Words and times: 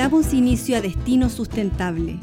Damos 0.00 0.32
inicio 0.32 0.78
a 0.78 0.80
Destino 0.80 1.28
Sustentable, 1.28 2.20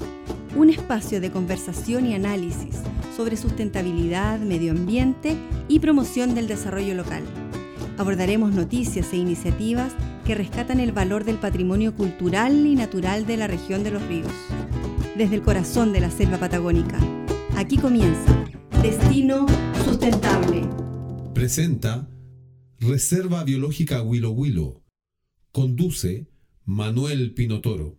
un 0.56 0.72
espacio 0.72 1.22
de 1.22 1.30
conversación 1.30 2.08
y 2.08 2.16
análisis 2.16 2.82
sobre 3.16 3.38
sustentabilidad, 3.38 4.40
medio 4.40 4.72
ambiente 4.72 5.38
y 5.68 5.78
promoción 5.78 6.34
del 6.34 6.48
desarrollo 6.48 6.96
local. 6.96 7.24
Abordaremos 8.00 8.52
noticias 8.52 9.14
e 9.14 9.18
iniciativas 9.18 9.94
que 10.26 10.34
rescatan 10.34 10.80
el 10.80 10.92
valor 10.92 11.24
del 11.24 11.36
patrimonio 11.36 11.94
cultural 11.94 12.66
y 12.66 12.74
natural 12.74 13.28
de 13.28 13.38
la 13.38 13.46
región 13.46 13.84
de 13.84 13.92
los 13.92 14.02
ríos. 14.08 14.34
Desde 15.16 15.36
el 15.36 15.44
corazón 15.44 15.94
de 15.94 16.00
la 16.00 16.10
selva 16.10 16.40
patagónica, 16.40 16.98
aquí 17.56 17.78
comienza 17.78 18.44
Destino 18.82 19.46
Sustentable. 19.86 20.68
Presenta 21.36 22.10
Reserva 22.80 23.44
Biológica 23.44 24.02
Huilo 24.02 24.32
Huilo. 24.32 24.82
Conduce 25.52 26.28
Manuel 26.70 27.34
Pinotoro. 27.34 27.96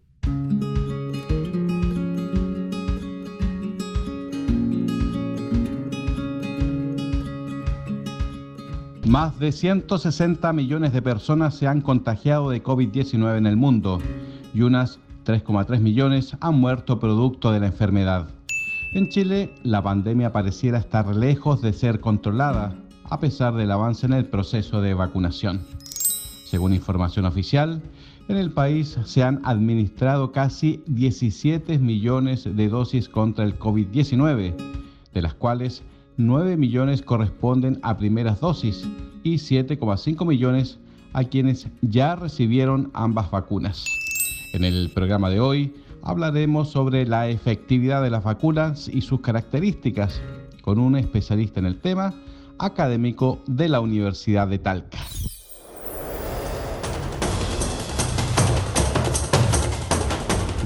Más 9.07 9.39
de 9.39 9.53
160 9.53 10.53
millones 10.53 10.93
de 10.93 11.01
personas 11.01 11.55
se 11.55 11.67
han 11.67 11.81
contagiado 11.81 12.51
de 12.51 12.63
COVID-19 12.63 13.39
en 13.39 13.47
el 13.47 13.57
mundo 13.57 14.03
y 14.53 14.61
unas 14.61 14.99
3,3 15.25 15.81
millones 15.81 16.37
han 16.39 16.61
muerto 16.61 17.01
producto 17.01 17.51
de 17.53 17.61
la 17.61 17.69
enfermedad. 17.69 18.29
En 18.93 19.09
Chile, 19.09 19.55
la 19.63 19.83
pandemia 19.83 20.31
pareciera 20.31 20.77
estar 20.77 21.17
lejos 21.17 21.63
de 21.63 21.73
ser 21.73 22.01
controlada, 22.01 22.77
a 23.05 23.19
pesar 23.19 23.55
del 23.55 23.71
avance 23.71 24.05
en 24.05 24.13
el 24.13 24.27
proceso 24.27 24.83
de 24.83 24.93
vacunación. 24.93 25.63
Según 26.45 26.75
información 26.75 27.25
oficial, 27.25 27.81
en 28.29 28.37
el 28.37 28.53
país 28.53 28.99
se 29.05 29.23
han 29.23 29.41
administrado 29.45 30.33
casi 30.33 30.83
17 30.87 31.79
millones 31.79 32.45
de 32.45 32.69
dosis 32.69 33.09
contra 33.09 33.45
el 33.45 33.59
COVID-19, 33.59 34.55
de 35.15 35.23
las 35.23 35.35
cuales 35.35 35.83
9 36.19 36.57
millones 36.59 37.03
corresponden 37.03 37.79
a 37.83 37.97
primeras 37.97 38.41
dosis 38.41 38.87
y 39.23 39.37
7,5 39.37 40.27
millones 40.27 40.79
a 41.15 41.25
quienes 41.25 41.69
ya 41.81 42.17
recibieron 42.17 42.91
ambas 42.93 43.31
vacunas. 43.31 43.87
En 44.53 44.63
el 44.63 44.91
programa 44.95 45.31
de 45.31 45.41
hoy 45.41 45.75
hablaremos 46.03 46.71
sobre 46.71 47.07
la 47.07 47.29
efectividad 47.29 48.03
de 48.03 48.11
las 48.11 48.25
vacunas 48.25 48.89
y 48.89 49.01
sus 49.01 49.21
características 49.21 50.21
con 50.61 50.79
un 50.79 50.97
especialista 50.97 51.61
en 51.61 51.67
el 51.67 51.81
tema, 51.81 52.15
académico 52.59 53.41
de 53.47 53.71
la 53.71 53.81
Universidad 53.81 54.49
de 54.49 54.59
Talca. 54.59 54.99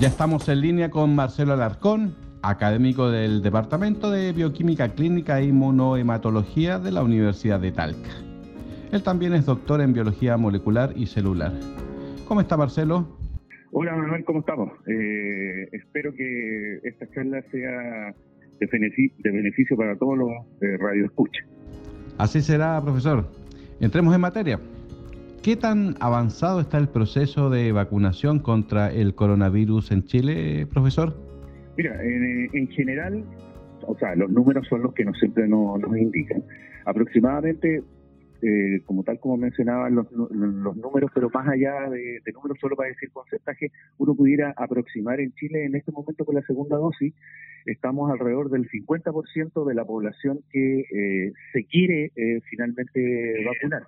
Ya 0.02 0.08
estamos 0.08 0.48
en 0.48 0.60
línea 0.60 0.90
con 0.90 1.14
Marcelo 1.14 1.52
Alarcón, 1.52 2.16
académico 2.42 3.08
del 3.08 3.40
Departamento 3.40 4.10
de 4.10 4.32
Bioquímica 4.32 4.88
Clínica 4.88 5.38
e 5.38 5.44
Inmunohematología 5.44 6.80
de 6.80 6.90
la 6.90 7.04
Universidad 7.04 7.60
de 7.60 7.70
Talca. 7.70 8.10
Él 8.90 9.00
también 9.04 9.32
es 9.32 9.46
doctor 9.46 9.80
en 9.80 9.92
Biología 9.92 10.36
Molecular 10.36 10.92
y 10.96 11.06
Celular. 11.06 11.52
¿Cómo 12.26 12.40
está 12.40 12.56
Marcelo? 12.56 13.16
Hola 13.70 13.94
Manuel, 13.94 14.24
¿cómo 14.24 14.40
estamos? 14.40 14.72
Eh, 14.88 15.68
espero 15.70 16.12
que 16.14 16.80
esta 16.82 17.08
charla 17.14 17.40
sea 17.52 18.12
de 18.58 19.30
beneficio, 19.30 19.76
para 19.76 19.94
todos 19.94 20.18
los 20.18 20.30
eh, 20.62 20.78
radioescuchas. 20.78 21.46
Así 22.18 22.40
será, 22.40 22.82
profesor. 22.82 23.30
Entremos 23.78 24.12
en 24.12 24.20
materia. 24.20 24.58
¿Qué 25.42 25.56
tan 25.56 25.96
avanzado 25.98 26.60
está 26.60 26.78
el 26.78 26.88
proceso 26.88 27.50
de 27.50 27.72
vacunación 27.72 28.38
contra 28.38 28.92
el 28.92 29.16
coronavirus 29.16 29.90
en 29.90 30.04
Chile, 30.04 30.68
profesor? 30.72 31.16
Mira, 31.76 32.00
en, 32.00 32.68
general, 32.68 33.24
o 33.84 33.98
sea, 33.98 34.14
los 34.14 34.30
números 34.30 34.68
son 34.68 34.82
los 34.82 34.94
que 34.94 35.04
nos 35.04 35.18
siempre 35.18 35.48
nos, 35.48 35.80
indican. 35.96 36.44
Aproximadamente, 36.84 37.82
eh, 38.40 38.82
como 38.86 39.02
tal 39.02 39.18
como 39.18 39.36
mencionaban 39.36 39.96
los, 39.96 40.12
números, 40.12 41.10
pero 41.12 41.28
más 41.30 41.48
allá 41.48 41.90
de, 41.90 42.20
números, 42.32 42.58
solo 42.60 42.76
para 42.76 42.90
decir 42.90 43.10
porcentaje, 43.10 43.72
uno 43.98 44.14
pudiera 44.14 44.54
aproximar 44.56 45.18
en 45.18 45.32
Chile 45.32 45.64
en 45.64 45.74
este 45.74 45.90
momento 45.90 46.24
con 46.24 46.36
la 46.36 46.42
segunda 46.42 46.76
dosis, 46.76 47.14
estamos 47.66 48.12
alrededor 48.12 48.48
del 48.48 48.70
50% 48.70 49.66
de 49.66 49.74
la 49.74 49.84
población 49.84 50.38
que 50.52 50.82
eh, 50.82 51.32
se 51.52 51.64
quiere 51.64 52.12
eh, 52.14 52.40
finalmente 52.48 53.44
vacunar. 53.44 53.82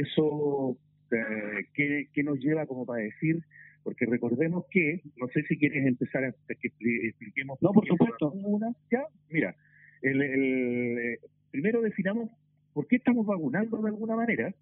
Eso, 0.00 0.76
eh, 1.10 1.66
¿qué, 1.74 2.22
nos 2.22 2.38
lleva 2.38 2.66
como 2.66 2.86
para 2.86 3.02
decir? 3.02 3.42
Porque 3.82 4.06
recordemos 4.06 4.64
que, 4.70 5.02
no 5.16 5.28
sé 5.28 5.42
si 5.42 5.58
quieres 5.58 5.86
empezar 5.86 6.24
a 6.24 6.32
que 6.32 6.70
expliquemos. 7.08 7.60
No, 7.60 7.72
por 7.72 7.86
supuesto. 7.86 8.30
Una, 8.32 8.72
ya, 8.90 9.04
mira, 9.28 9.54
el, 10.00 10.22
el, 10.22 11.18
primero 11.50 11.82
definamos 11.82 12.30
por 12.72 12.86
qué 12.86 12.96
estamos 12.96 13.26
vacunando 13.26 13.76
de 13.82 13.88
alguna 13.88 14.16
manera. 14.16 14.54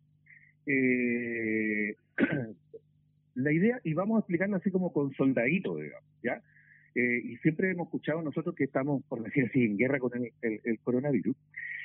Eh, 0.66 1.94
la 3.34 3.52
idea, 3.52 3.80
y 3.84 3.94
vamos 3.94 4.16
a 4.16 4.20
explicarlo 4.20 4.56
así 4.56 4.70
como 4.70 4.92
con 4.92 5.12
soldadito, 5.14 5.76
digamos, 5.76 6.04
¿ya? 6.22 6.42
Eh, 6.94 7.22
y 7.24 7.36
siempre 7.38 7.70
hemos 7.70 7.86
escuchado 7.86 8.22
nosotros 8.22 8.54
que 8.54 8.64
estamos, 8.64 9.02
por 9.04 9.22
decir 9.22 9.46
así, 9.46 9.64
en 9.64 9.76
guerra 9.76 9.98
con 9.98 10.12
el, 10.14 10.78
coronavirus. 10.82 11.36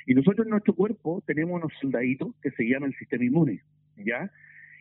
Y 0.06 0.14
nosotros 0.14 0.46
en 0.46 0.50
nuestro 0.50 0.74
cuerpo 0.74 1.22
tenemos 1.26 1.60
unos 1.60 1.72
soldaditos 1.80 2.34
que 2.42 2.50
se 2.52 2.64
llaman 2.64 2.90
el 2.90 2.98
sistema 2.98 3.24
inmune, 3.24 3.62
¿ya? 3.96 4.30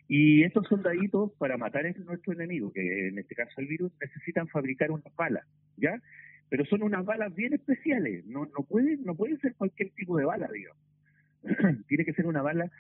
Y 0.08 0.44
estos 0.44 0.68
soldaditos, 0.68 1.32
para 1.38 1.58
matar 1.58 1.86
a 1.86 1.92
nuestro 1.92 2.34
enemigo, 2.34 2.72
que 2.72 3.08
en 3.08 3.18
este 3.18 3.36
caso 3.36 3.60
el 3.60 3.68
virus, 3.68 3.92
necesitan 4.00 4.48
fabricar 4.48 4.92
unas 4.92 5.16
balas, 5.16 5.46
¿ya? 5.78 6.00
Pero 6.50 6.66
son 6.66 6.84
unas 6.84 7.04
balas 7.06 7.34
bien 7.34 7.54
especiales, 7.54 8.26
no, 8.26 8.46
no, 8.46 8.64
pueden, 8.66 9.04
no 9.04 9.16
pueden 9.16 9.40
ser 9.40 9.56
cualquier 9.56 9.90
tipo 9.92 10.18
de 10.18 10.26
bala, 10.26 10.48
digamos. 10.52 10.82
Tiene 11.88 12.06
que 12.06 12.14
ser 12.14 12.28
una 12.28 12.42
bala 12.42 12.72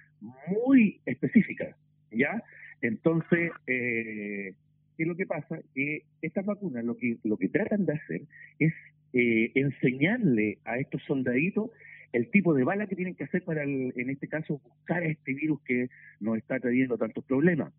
muy 0.47 1.01
específica, 1.06 1.75
¿ya? 2.12 2.44
Entonces, 2.81 3.51
eh, 3.66 4.53
¿Qué 4.95 5.03
es 5.03 5.07
lo 5.07 5.16
que 5.16 5.25
pasa? 5.25 5.59
Que 5.73 6.03
estas 6.22 6.45
vacunas 6.45 6.83
lo 6.83 6.97
que, 6.97 7.17
lo 7.23 7.38
que 7.38 7.50
tratan 7.50 7.85
de 7.85 7.94
hacer 7.94 8.22
es 8.59 8.73
eh, 9.13 9.51
enseñarle 9.56 10.59
a 10.66 10.78
estos 10.78 11.01
soldaditos 11.03 11.72
el 12.13 12.29
tipo 12.31 12.53
de 12.53 12.63
bala 12.63 12.88
que 12.88 12.95
tienen 12.95 13.16
que 13.16 13.25
hacer 13.25 13.44
para, 13.44 13.63
en 13.63 14.09
este 14.09 14.28
caso, 14.28 14.61
buscar 14.63 15.03
a 15.03 15.07
este 15.07 15.33
virus 15.33 15.61
que 15.63 15.89
nos 16.22 16.38
está 16.38 16.59
trayendo 16.59 16.97
tantos 16.97 17.25
problemas. 17.25 17.73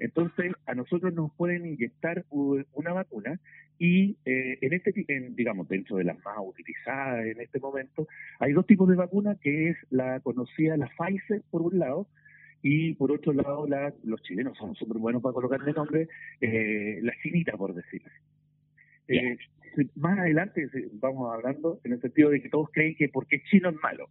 Entonces, 0.00 0.52
a 0.66 0.74
nosotros 0.74 1.12
nos 1.12 1.32
pueden 1.34 1.66
inyectar 1.66 2.24
una 2.30 2.92
vacuna 2.92 3.40
y 3.78 4.16
eh, 4.24 4.58
en 4.60 4.72
este, 4.72 4.92
digamos, 5.30 5.68
dentro 5.68 5.96
de 5.96 6.04
las 6.04 6.16
más 6.24 6.36
utilizadas 6.40 7.26
en 7.26 7.40
este 7.40 7.60
momento, 7.60 8.06
hay 8.38 8.52
dos 8.52 8.66
tipos 8.66 8.88
de 8.88 8.96
vacunas, 8.96 9.38
que 9.40 9.70
es 9.70 9.76
la 9.90 10.20
conocida, 10.20 10.76
la 10.76 10.90
Pfizer, 10.96 11.42
por 11.50 11.62
un 11.62 11.78
lado, 11.78 12.08
y 12.62 12.94
por 12.94 13.12
otro 13.12 13.32
lado, 13.32 13.66
la, 13.66 13.92
los 14.04 14.22
chilenos 14.22 14.56
son 14.58 14.74
súper 14.74 14.98
buenos 14.98 15.22
para 15.22 15.34
colocarle 15.34 15.72
nombre, 15.72 16.08
eh, 16.40 16.98
la 17.02 17.12
chinita, 17.22 17.56
por 17.56 17.74
decirlo 17.74 18.10
eh, 19.08 19.38
más 19.94 20.18
adelante 20.18 20.68
vamos 20.94 21.32
hablando 21.32 21.80
en 21.84 21.92
el 21.92 22.00
sentido 22.00 22.30
de 22.30 22.42
que 22.42 22.48
todos 22.48 22.68
creen 22.72 22.94
que 22.96 23.08
porque 23.08 23.42
chino 23.44 23.70
es 23.70 23.76
malo. 23.82 24.08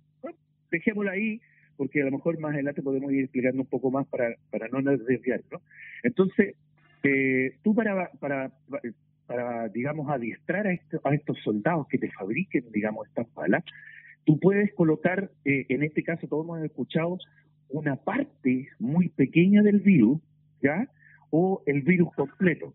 dejémoslo 0.71 1.11
ahí, 1.11 1.39
porque 1.75 2.01
a 2.01 2.05
lo 2.05 2.11
mejor 2.11 2.39
más 2.39 2.53
adelante 2.53 2.81
podemos 2.81 3.11
ir 3.11 3.23
explicando 3.23 3.61
un 3.61 3.67
poco 3.67 3.91
más 3.91 4.07
para, 4.07 4.35
para 4.49 4.67
no 4.69 4.81
desviar. 4.81 5.41
¿no? 5.51 5.61
Entonces, 6.03 6.55
eh, 7.03 7.55
tú 7.63 7.75
para, 7.75 8.09
para, 8.19 8.51
para, 9.27 9.69
digamos, 9.69 10.09
adiestrar 10.09 10.67
a, 10.67 10.71
a 11.03 11.13
estos 11.13 11.37
soldados 11.43 11.87
que 11.87 11.97
te 11.97 12.11
fabriquen, 12.11 12.71
digamos, 12.71 13.07
estas 13.07 13.31
balas, 13.33 13.63
tú 14.25 14.39
puedes 14.39 14.73
colocar, 14.73 15.31
eh, 15.45 15.65
en 15.69 15.83
este 15.83 16.03
caso 16.03 16.27
todos 16.27 16.45
hemos 16.45 16.63
escuchado, 16.63 17.17
una 17.69 17.95
parte 17.95 18.69
muy 18.79 19.09
pequeña 19.09 19.61
del 19.61 19.79
virus, 19.79 20.19
¿ya? 20.61 20.89
O 21.29 21.63
el 21.65 21.81
virus 21.81 22.13
completo. 22.15 22.73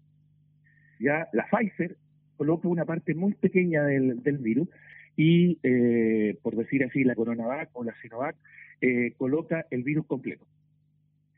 Ya 1.00 1.28
la 1.32 1.46
Pfizer 1.50 1.96
coloca 2.36 2.68
una 2.68 2.84
parte 2.84 3.14
muy 3.14 3.34
pequeña 3.34 3.84
del, 3.84 4.38
virus 4.38 4.68
y, 5.16 5.58
eh, 5.62 6.38
por 6.42 6.56
decir 6.56 6.84
así, 6.84 7.04
la 7.04 7.14
CoronaVac 7.14 7.70
o 7.72 7.84
la 7.84 7.94
Sinovac 8.00 8.36
eh, 8.80 9.14
coloca 9.16 9.66
el 9.70 9.82
virus 9.82 10.06
completo. 10.06 10.46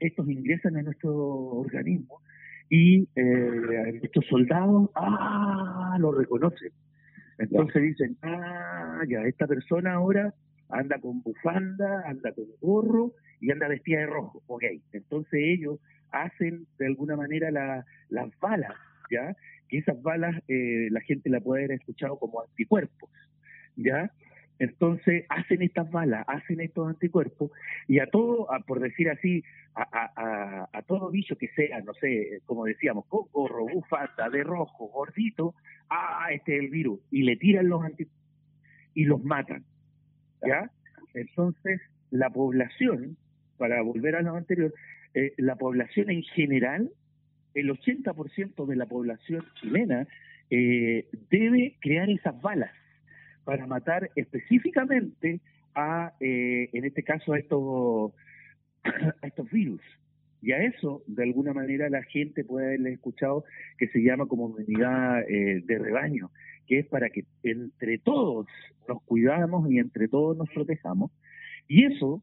Estos 0.00 0.28
ingresan 0.28 0.76
a 0.76 0.82
nuestro 0.82 1.14
organismo 1.14 2.20
y 2.68 3.08
eh, 3.16 3.98
nuestros 4.00 4.26
soldados, 4.26 4.90
¡ah!, 4.94 5.96
lo 5.98 6.12
reconocen. 6.12 6.72
Entonces 7.38 7.82
dicen, 7.82 8.16
ah, 8.22 9.02
ya, 9.08 9.22
esta 9.22 9.46
persona 9.46 9.94
ahora 9.94 10.34
anda 10.68 10.98
con 10.98 11.22
bufanda, 11.22 12.02
anda 12.06 12.32
con 12.32 12.46
gorro 12.60 13.12
y 13.40 13.50
anda 13.50 13.68
vestida 13.68 14.00
de 14.00 14.06
rojo. 14.06 14.42
Ok, 14.46 14.64
entonces 14.92 15.40
ellos 15.42 15.78
hacen 16.10 16.66
de 16.78 16.86
alguna 16.86 17.16
manera 17.16 17.50
la, 17.50 17.84
las 18.08 18.30
balas, 18.40 18.74
¿ya? 19.10 19.36
Que 19.68 19.78
esas 19.78 20.00
balas 20.02 20.42
eh, 20.48 20.88
la 20.90 21.00
gente 21.00 21.30
la 21.30 21.40
puede 21.40 21.64
haber 21.64 21.78
escuchado 21.78 22.18
como 22.18 22.42
anticuerpos, 22.42 23.10
¿ya? 23.76 24.10
Entonces 24.58 25.24
hacen 25.28 25.62
estas 25.62 25.90
balas, 25.90 26.24
hacen 26.28 26.60
estos 26.60 26.88
anticuerpos 26.88 27.50
y 27.88 27.98
a 27.98 28.06
todo, 28.06 28.46
por 28.66 28.80
decir 28.80 29.10
así, 29.10 29.42
a, 29.74 30.68
a, 30.72 30.82
todo 30.82 31.10
bicho 31.10 31.36
que 31.36 31.48
sea, 31.48 31.80
no 31.80 31.92
sé, 31.94 32.40
como 32.46 32.64
decíamos, 32.64 33.06
coco, 33.06 33.48
robufata, 33.48 34.30
de 34.30 34.44
rojo, 34.44 34.86
gordito, 34.86 35.54
ah, 35.90 36.28
este 36.30 36.56
es 36.56 36.62
el 36.62 36.70
virus, 36.70 37.00
y 37.10 37.22
le 37.22 37.36
tiran 37.36 37.68
los 37.68 37.82
anticuerpos 37.82 38.24
y 38.94 39.04
los 39.04 39.22
matan. 39.24 39.64
¿Ya? 40.46 40.70
Entonces, 41.14 41.80
la 42.10 42.30
población, 42.30 43.16
para 43.56 43.82
volver 43.82 44.16
a 44.16 44.22
lo 44.22 44.36
anterior, 44.36 44.74
eh, 45.14 45.32
la 45.38 45.56
población 45.56 46.10
en 46.10 46.22
general, 46.22 46.90
el 47.54 47.70
80% 47.70 48.66
de 48.66 48.76
la 48.76 48.86
población 48.86 49.44
chilena 49.60 50.06
eh, 50.50 51.08
debe 51.30 51.76
crear 51.80 52.10
esas 52.10 52.40
balas 52.40 52.72
para 53.44 53.66
matar 53.66 54.10
específicamente 54.16 55.40
a, 55.74 56.12
eh, 56.20 56.68
en 56.72 56.84
este 56.84 57.02
caso, 57.02 57.32
a 57.32 57.38
estos, 57.38 58.12
a 59.22 59.26
estos 59.26 59.50
virus. 59.50 59.82
Y 60.40 60.52
a 60.52 60.62
eso, 60.62 61.02
de 61.06 61.22
alguna 61.22 61.54
manera, 61.54 61.88
la 61.88 62.02
gente 62.02 62.44
puede 62.44 62.66
haberle 62.66 62.92
escuchado 62.92 63.44
que 63.78 63.88
se 63.88 64.00
llama 64.00 64.26
comunidad 64.26 65.22
eh, 65.22 65.62
de 65.64 65.78
rebaño, 65.78 66.30
que 66.66 66.80
es 66.80 66.86
para 66.86 67.10
que 67.10 67.24
entre 67.42 67.98
todos 67.98 68.46
nos 68.88 69.02
cuidamos 69.02 69.70
y 69.70 69.78
entre 69.78 70.08
todos 70.08 70.36
nos 70.36 70.48
protejamos. 70.50 71.10
Y 71.68 71.84
eso, 71.84 72.22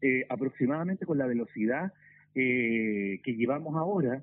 eh, 0.00 0.24
aproximadamente 0.28 1.06
con 1.06 1.18
la 1.18 1.26
velocidad 1.26 1.92
que 2.34 3.34
llevamos 3.38 3.76
ahora, 3.76 4.22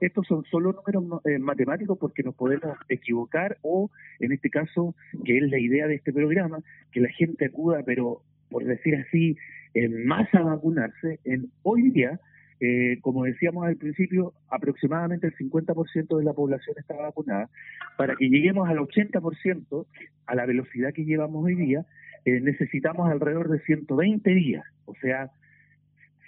estos 0.00 0.26
son 0.26 0.44
solo 0.44 0.72
números 0.72 1.22
eh, 1.24 1.38
matemáticos 1.38 1.98
porque 1.98 2.22
nos 2.22 2.34
podemos 2.34 2.76
equivocar 2.88 3.58
o, 3.62 3.90
en 4.18 4.32
este 4.32 4.50
caso, 4.50 4.94
que 5.24 5.38
es 5.38 5.50
la 5.50 5.58
idea 5.58 5.86
de 5.86 5.94
este 5.94 6.12
programa, 6.12 6.58
que 6.92 7.00
la 7.00 7.08
gente 7.08 7.46
acuda, 7.46 7.82
pero 7.84 8.22
por 8.50 8.64
decir 8.64 8.96
así, 8.96 9.36
en 9.74 10.04
masa 10.06 10.38
a 10.38 10.42
vacunarse. 10.42 11.20
En, 11.24 11.50
hoy 11.62 11.90
día, 11.90 12.20
eh, 12.60 12.98
como 13.00 13.24
decíamos 13.24 13.66
al 13.66 13.76
principio, 13.76 14.34
aproximadamente 14.50 15.26
el 15.26 15.34
50% 15.34 16.18
de 16.18 16.24
la 16.24 16.34
población 16.34 16.76
está 16.78 16.94
vacunada. 16.94 17.48
Para 17.96 18.16
que 18.16 18.28
lleguemos 18.28 18.68
al 18.68 18.78
80%, 18.78 19.86
a 20.26 20.34
la 20.34 20.46
velocidad 20.46 20.92
que 20.92 21.04
llevamos 21.04 21.44
hoy 21.44 21.54
día, 21.54 21.86
eh, 22.26 22.40
necesitamos 22.40 23.10
alrededor 23.10 23.48
de 23.48 23.60
120 23.60 24.30
días. 24.30 24.64
O 24.84 24.94
sea, 25.00 25.30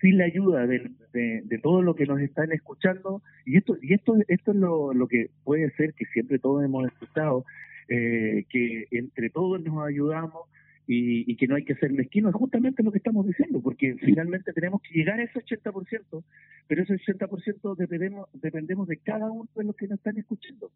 sin 0.00 0.19
la 0.19 0.25
ayuda 0.25 0.67
de, 0.67 0.90
de, 1.12 1.58
todo 1.58 1.82
lo 1.82 1.94
que 1.94 2.06
nos 2.06 2.20
están 2.20 2.50
escuchando, 2.50 3.23
y 3.44 3.58
esto, 3.58 3.76
y 3.81 3.94
esto, 3.94 4.17
esto 4.26 4.50
es 4.50 4.56
lo, 4.56 4.94
lo 4.94 5.06
que 5.06 5.29
puede 5.44 5.70
ser 5.73 5.94
que 5.94 6.06
siempre 6.06 6.38
todos 6.38 6.64
hemos 6.64 6.87
escuchado, 6.87 7.44
eh, 7.88 8.44
que 8.49 8.87
entre 8.90 9.31
todos 9.31 9.62
nos 9.62 9.87
ayudamos 9.87 10.49
y, 10.87 11.31
y, 11.31 11.37
que 11.37 11.46
no 11.46 11.55
hay 11.55 11.64
que 11.64 11.75
ser 11.76 11.93
mezquinos, 11.93 12.31
es 12.31 12.37
justamente 12.37 12.82
lo 12.82 12.90
que 12.90 12.99
estamos 12.99 13.26
diciendo, 13.26 13.61
porque 13.61 13.94
finalmente 14.00 14.52
tenemos 14.52 14.82
que 14.82 14.94
llegar 14.94 15.20
a 15.20 15.25
ese 15.25 15.38
80%, 15.38 16.25
pero 16.67 16.82
ese 16.82 16.94
80% 16.94 17.76
dependemos, 17.76 18.29
dependemos 18.32 18.88
de 18.88 18.96
cada 18.99 19.31
uno 19.31 19.49
de 19.55 19.64
los 19.64 19.76
que 19.76 19.87
nos 19.87 19.99
están 19.99 20.19
escuchando. 20.19 20.70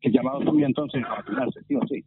Que 0.00 0.10
llamado 0.10 0.44
también 0.44 0.68
entonces 0.68 1.02
a 1.04 1.16
vacunarse, 1.16 1.60
sí 1.68 1.76
o 1.76 1.86
sí. 1.86 2.04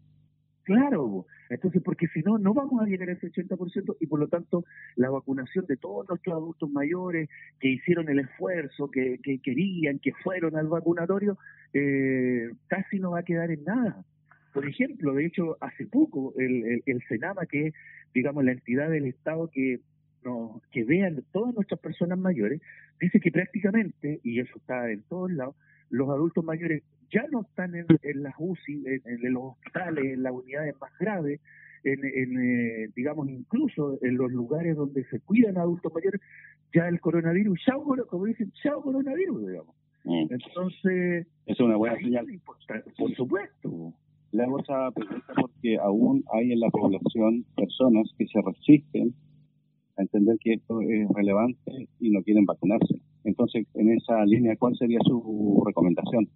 Claro, 0.66 1.28
entonces 1.52 1.80
porque 1.84 2.08
si 2.08 2.22
no, 2.22 2.40
no 2.40 2.56
vamos 2.56 2.82
a 2.82 2.88
llegar 2.88 3.10
a 3.10 3.12
ese 3.14 3.32
80% 3.32 3.98
y 4.00 4.08
por 4.08 4.20
lo 4.20 4.28
tanto 4.28 4.66
la 4.96 5.12
vacunación 5.12 5.68
de 5.68 5.78
todos 5.78 6.10
nuestros 6.10 6.36
adultos 6.36 6.72
mayores 6.72 7.30
que 7.60 7.70
hicieron 7.70 8.10
el 8.10 8.20
esfuerzo, 8.20 8.90
que, 8.90 9.20
que 9.22 9.40
querían, 9.40 10.00
que 10.00 10.12
fueron 10.24 10.58
al 10.58 10.68
vacunatorio, 10.68 11.38
eh, 11.72 12.50
casi 12.66 12.98
no 12.98 13.12
va 13.12 13.20
a 13.20 13.24
quedar 13.24 13.52
en 13.52 13.64
nada. 13.64 14.04
Por 14.56 14.66
ejemplo, 14.70 15.14
de 15.14 15.26
hecho, 15.26 15.58
hace 15.60 15.86
poco 15.86 16.34
el, 16.38 16.82
el, 16.86 17.04
Senama, 17.10 17.46
que 17.46 17.68
es, 17.68 17.74
digamos, 18.14 18.46
la 18.46 18.54
entidad 18.54 18.90
del 18.90 19.06
Estado 19.06 19.50
que 19.52 19.82
nos, 20.24 20.62
que 20.72 20.86
vean 20.86 21.26
todas 21.34 21.54
nuestras 21.54 21.78
personas 21.82 22.18
mayores, 22.18 22.62
dice 23.02 23.20
que 23.20 23.32
prácticamente, 23.32 24.22
y 24.24 24.40
eso 24.40 24.58
está 24.58 24.90
en 24.90 25.04
todos 25.10 25.30
lados, 25.30 25.58
los 25.90 26.08
adultos 26.10 26.46
mayores 26.46 26.84
ya 27.12 27.26
no 27.34 27.42
están 27.42 27.76
en, 27.76 27.86
las 28.24 28.34
UCI, 28.38 28.84
en, 28.86 29.34
los 29.34 29.44
hospitales, 29.44 30.06
en 30.06 30.24
las 30.24 30.32
unidades 30.32 30.74
más 30.80 30.98
graves, 31.00 31.42
en, 31.84 32.00
eh, 32.06 32.90
digamos, 32.96 33.28
incluso 33.28 34.00
en 34.04 34.16
los 34.16 34.32
lugares 34.32 34.78
donde 34.78 35.04
se 35.10 35.20
cuidan 35.20 35.58
adultos 35.58 35.94
mayores, 35.94 36.22
ya 36.74 36.88
el 36.88 37.02
coronavirus, 37.02 37.60
ya 37.68 37.74
como 38.08 38.24
dicen, 38.24 38.54
chao 38.64 38.82
coronavirus, 38.82 39.48
digamos. 39.48 39.76
Mm. 40.06 40.28
Entonces... 40.30 41.28
Es 41.46 41.60
una 41.60 41.76
buena 41.76 41.98
señal. 41.98 42.26
Por 42.98 43.14
supuesto. 43.16 43.94
Le 44.36 44.44
hago 44.44 44.60
esa 44.60 44.92
pregunta 44.92 45.34
porque 45.40 45.78
aún 45.78 46.26
hay 46.34 46.52
en 46.52 46.60
la 46.60 46.70
población 46.70 47.46
personas 47.56 48.12
que 48.18 48.26
se 48.28 48.42
resisten 48.42 49.14
a 49.96 50.02
entender 50.02 50.38
que 50.42 50.56
esto 50.56 50.82
es 50.82 51.08
relevante 51.16 51.88
y 52.02 52.10
no 52.10 52.22
quieren 52.22 52.44
vacunarse. 52.44 53.00
Entonces, 53.24 53.66
en 53.76 53.94
esa 53.94 54.26
línea, 54.26 54.58
¿cuál 54.58 54.76
sería 54.76 55.00
su 55.06 55.64
recomendación? 55.66 56.28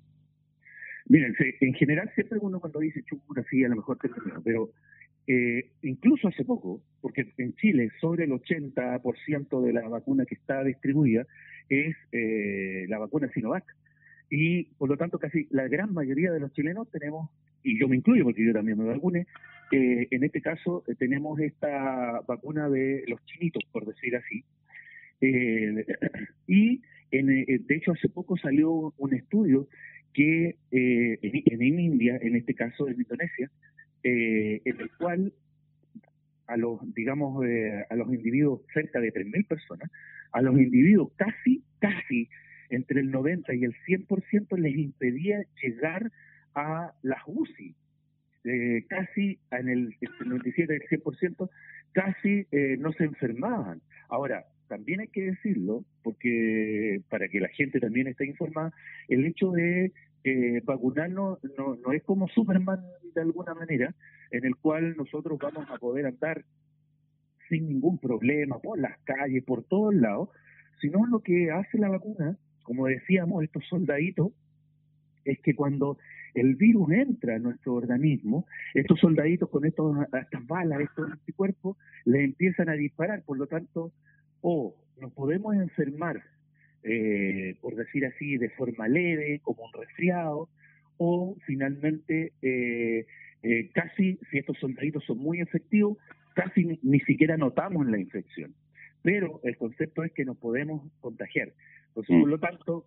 Miren, 1.09 1.35
en 1.59 1.73
general 1.73 2.09
siempre 2.15 2.39
uno 2.41 2.61
cuando 2.61 2.79
dice 2.79 3.03
chupura, 3.03 3.43
sí, 3.49 3.65
a 3.65 3.67
lo 3.67 3.75
mejor 3.75 3.97
termina, 3.97 4.39
pero 4.45 4.69
eh, 5.27 5.71
incluso 5.81 6.29
hace 6.29 6.45
poco, 6.45 6.81
porque 7.01 7.33
en 7.37 7.53
Chile 7.55 7.89
sobre 7.99 8.23
el 8.23 8.31
80% 8.31 9.61
de 9.61 9.73
la 9.73 9.89
vacuna 9.89 10.25
que 10.25 10.35
está 10.35 10.63
distribuida 10.63 11.27
es 11.67 11.97
eh, 12.13 12.85
la 12.87 12.97
vacuna 12.97 13.29
Sinovac. 13.33 13.65
Y 14.29 14.65
por 14.75 14.87
lo 14.87 14.95
tanto 14.95 15.19
casi 15.19 15.47
la 15.49 15.67
gran 15.67 15.93
mayoría 15.93 16.31
de 16.31 16.39
los 16.39 16.53
chilenos 16.53 16.89
tenemos, 16.91 17.29
y 17.63 17.79
yo 17.79 17.87
me 17.87 17.95
incluyo 17.95 18.23
porque 18.23 18.45
yo 18.45 18.53
también 18.53 18.77
me 18.77 18.85
vacuné, 18.85 19.27
eh, 19.71 20.07
en 20.09 20.23
este 20.23 20.41
caso 20.41 20.83
tenemos 20.97 21.39
esta 21.39 22.21
vacuna 22.27 22.69
de 22.69 23.03
los 23.07 23.23
chinitos, 23.25 23.63
por 23.71 23.85
decir 23.85 24.15
así, 24.15 24.43
eh, 25.21 25.85
y 26.47 26.81
en, 27.11 27.29
eh, 27.29 27.45
de 27.59 27.75
hecho 27.75 27.91
hace 27.91 28.09
poco 28.09 28.37
salió 28.37 28.93
un 28.97 29.13
estudio 29.13 29.67
que 30.13 30.55
eh, 30.71 31.19
en, 31.21 31.61
India, 31.61 32.17
en 32.21 32.35
este 32.35 32.55
caso 32.55 32.87
en 32.87 32.99
Indonesia, 32.99 33.51
en 34.01 34.79
el 34.79 34.89
cual 34.97 35.33
a 36.47 36.57
los, 36.57 36.79
digamos, 36.95 37.45
a 37.89 37.95
los 37.95 38.07
individuos, 38.11 38.61
cerca 38.73 38.99
de 38.99 39.13
3.000 39.13 39.47
personas, 39.47 39.91
a 40.31 40.41
los 40.41 40.57
individuos 40.57 41.11
casi, 41.15 41.63
casi 41.79 42.27
entre 42.69 43.01
el 43.01 43.11
90 43.11 43.53
y 43.53 43.65
el 43.65 43.75
100% 43.85 44.57
les 44.57 44.75
impedía 44.75 45.43
llegar 45.61 46.11
a 46.55 46.93
las 47.01 47.21
UCI. 47.25 47.75
casi 48.87 49.39
en 49.51 49.69
el, 49.69 49.95
el 50.01 50.29
97 50.29 50.73
y 50.73 50.95
el 50.95 51.01
100% 51.03 51.49
casi 51.91 52.47
no 52.79 52.91
se 52.93 53.05
enfermaban. 53.05 53.81
Ahora, 54.09 54.45
también 54.69 55.01
hay 55.01 55.07
que 55.07 55.23
decirlo, 55.23 55.83
porque 56.03 57.01
para 57.09 57.27
que 57.27 57.39
la 57.39 57.49
gente 57.49 57.79
también 57.79 58.07
esté 58.07 58.25
informada, 58.25 58.71
el 59.07 59.25
hecho 59.25 59.51
de 59.51 59.91
eh, 60.23 60.61
vacunarnos 60.63 61.39
no, 61.57 61.75
no 61.75 61.91
es 61.91 62.03
como 62.03 62.27
Superman 62.29 62.81
de 63.15 63.21
alguna 63.21 63.53
manera, 63.53 63.93
en 64.31 64.45
el 64.45 64.55
cual 64.55 64.95
nosotros 64.95 65.39
vamos 65.39 65.67
a 65.69 65.77
poder 65.77 66.05
andar 66.05 66.45
sin 67.49 67.67
ningún 67.67 67.97
problema 67.97 68.59
por 68.59 68.79
las 68.79 68.97
calles, 68.99 69.43
por 69.43 69.63
todos 69.63 69.93
lados, 69.93 70.29
sino 70.81 71.05
lo 71.07 71.21
que 71.21 71.51
hace 71.51 71.77
la 71.77 71.89
vacuna, 71.89 72.37
como 72.63 72.85
decíamos, 72.85 73.43
estos 73.43 73.65
soldaditos, 73.67 74.31
es 75.25 75.39
que 75.39 75.55
cuando 75.55 75.97
el 76.39 76.55
virus 76.55 76.91
entra 76.91 77.35
a 77.35 77.39
nuestro 77.39 77.73
organismo, 77.75 78.45
estos 78.73 78.99
soldaditos 78.99 79.49
con 79.49 79.65
estos, 79.65 79.95
estas 80.13 80.47
balas, 80.47 80.81
estos 80.81 81.11
anticuerpos, 81.11 81.77
le 82.05 82.23
empiezan 82.23 82.69
a 82.69 82.73
disparar, 82.73 83.23
por 83.23 83.37
lo 83.37 83.47
tanto, 83.47 83.91
o 84.41 84.75
nos 84.99 85.11
podemos 85.13 85.55
enfermar, 85.55 86.23
eh, 86.83 87.55
por 87.61 87.75
decir 87.75 88.05
así, 88.05 88.37
de 88.37 88.49
forma 88.51 88.87
leve, 88.87 89.39
como 89.43 89.63
un 89.65 89.73
resfriado, 89.73 90.49
o 90.97 91.35
finalmente 91.45 92.33
eh, 92.41 93.05
eh, 93.43 93.69
casi, 93.73 94.19
si 94.29 94.37
estos 94.37 94.57
soldaditos 94.59 95.03
son 95.05 95.17
muy 95.17 95.39
efectivos, 95.39 95.97
casi 96.35 96.79
ni, 96.81 96.99
siquiera 97.01 97.37
notamos 97.37 97.87
la 97.87 97.99
infección. 97.99 98.53
Pero 99.01 99.39
el 99.43 99.57
concepto 99.57 100.03
es 100.03 100.11
que 100.11 100.25
nos 100.25 100.37
podemos 100.37 100.89
contagiar. 100.99 101.53
Entonces, 101.89 102.17
por 102.19 102.27
mm. 102.27 102.31
lo 102.31 102.39
tanto, 102.39 102.85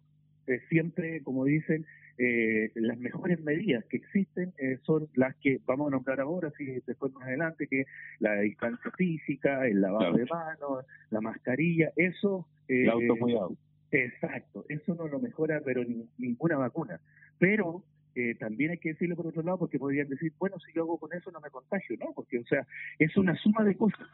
siempre, 0.68 1.22
como 1.22 1.44
dicen, 1.44 1.86
eh, 2.18 2.70
las 2.74 2.98
mejores 2.98 3.40
medidas 3.40 3.84
que 3.86 3.96
existen 3.96 4.52
eh, 4.58 4.78
son 4.82 5.08
las 5.14 5.34
que 5.36 5.60
vamos 5.64 5.88
a 5.88 5.90
nombrar 5.90 6.20
ahora, 6.20 6.52
si 6.56 6.66
después 6.86 7.12
más 7.12 7.24
adelante, 7.24 7.66
que 7.66 7.84
la 8.18 8.34
distancia 8.40 8.90
física, 8.96 9.66
el 9.66 9.80
lavado 9.80 10.16
de 10.16 10.26
manos, 10.26 10.84
la 11.10 11.20
mascarilla, 11.20 11.90
eso... 11.96 12.46
Eh, 12.68 12.82
el 12.82 12.90
autocuidado. 12.90 13.56
Exacto, 13.90 14.64
eso 14.68 14.94
no 14.94 15.06
lo 15.08 15.20
mejora, 15.20 15.60
pero 15.64 15.82
ninguna 16.16 16.56
vacuna. 16.56 17.00
Pero 17.38 17.84
eh, 18.14 18.34
también 18.36 18.70
hay 18.72 18.78
que 18.78 18.90
decirlo 18.90 19.16
por 19.16 19.26
otro 19.26 19.42
lado, 19.42 19.58
porque 19.58 19.78
podrían 19.78 20.08
decir, 20.08 20.32
bueno, 20.38 20.58
si 20.60 20.72
yo 20.72 20.82
hago 20.82 20.98
con 20.98 21.12
eso 21.14 21.30
no 21.30 21.40
me 21.40 21.50
contagio, 21.50 21.96
¿no? 21.98 22.12
Porque, 22.14 22.38
o 22.38 22.44
sea, 22.44 22.66
es 22.98 23.16
una 23.16 23.34
suma 23.36 23.64
de 23.64 23.76
cosas. 23.76 24.06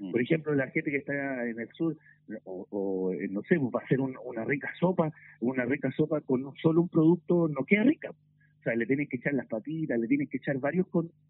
Mm. 0.00 0.10
Por 0.10 0.20
ejemplo, 0.20 0.54
la 0.54 0.68
gente 0.70 0.90
que 0.90 0.96
está 0.96 1.46
en 1.46 1.60
el 1.60 1.68
sur, 1.74 1.96
o, 2.44 3.12
eh, 3.12 3.28
no 3.28 3.42
sé, 3.42 3.58
va 3.58 3.80
a 3.80 3.84
hacer 3.84 4.00
una 4.00 4.44
rica 4.44 4.72
sopa, 4.80 5.12
una 5.40 5.64
rica 5.66 5.92
sopa 5.92 6.20
con 6.22 6.42
solo 6.56 6.82
un 6.82 6.88
producto 6.88 7.48
no 7.48 7.64
queda 7.64 7.84
rica. 7.84 8.10
O 8.10 8.62
sea, 8.62 8.74
le 8.74 8.86
tienen 8.86 9.08
que 9.08 9.16
echar 9.16 9.34
las 9.34 9.46
patitas, 9.46 9.98
le 9.98 10.08
tienen 10.08 10.26
que 10.26 10.38
echar 10.38 10.58
varios 10.58 10.86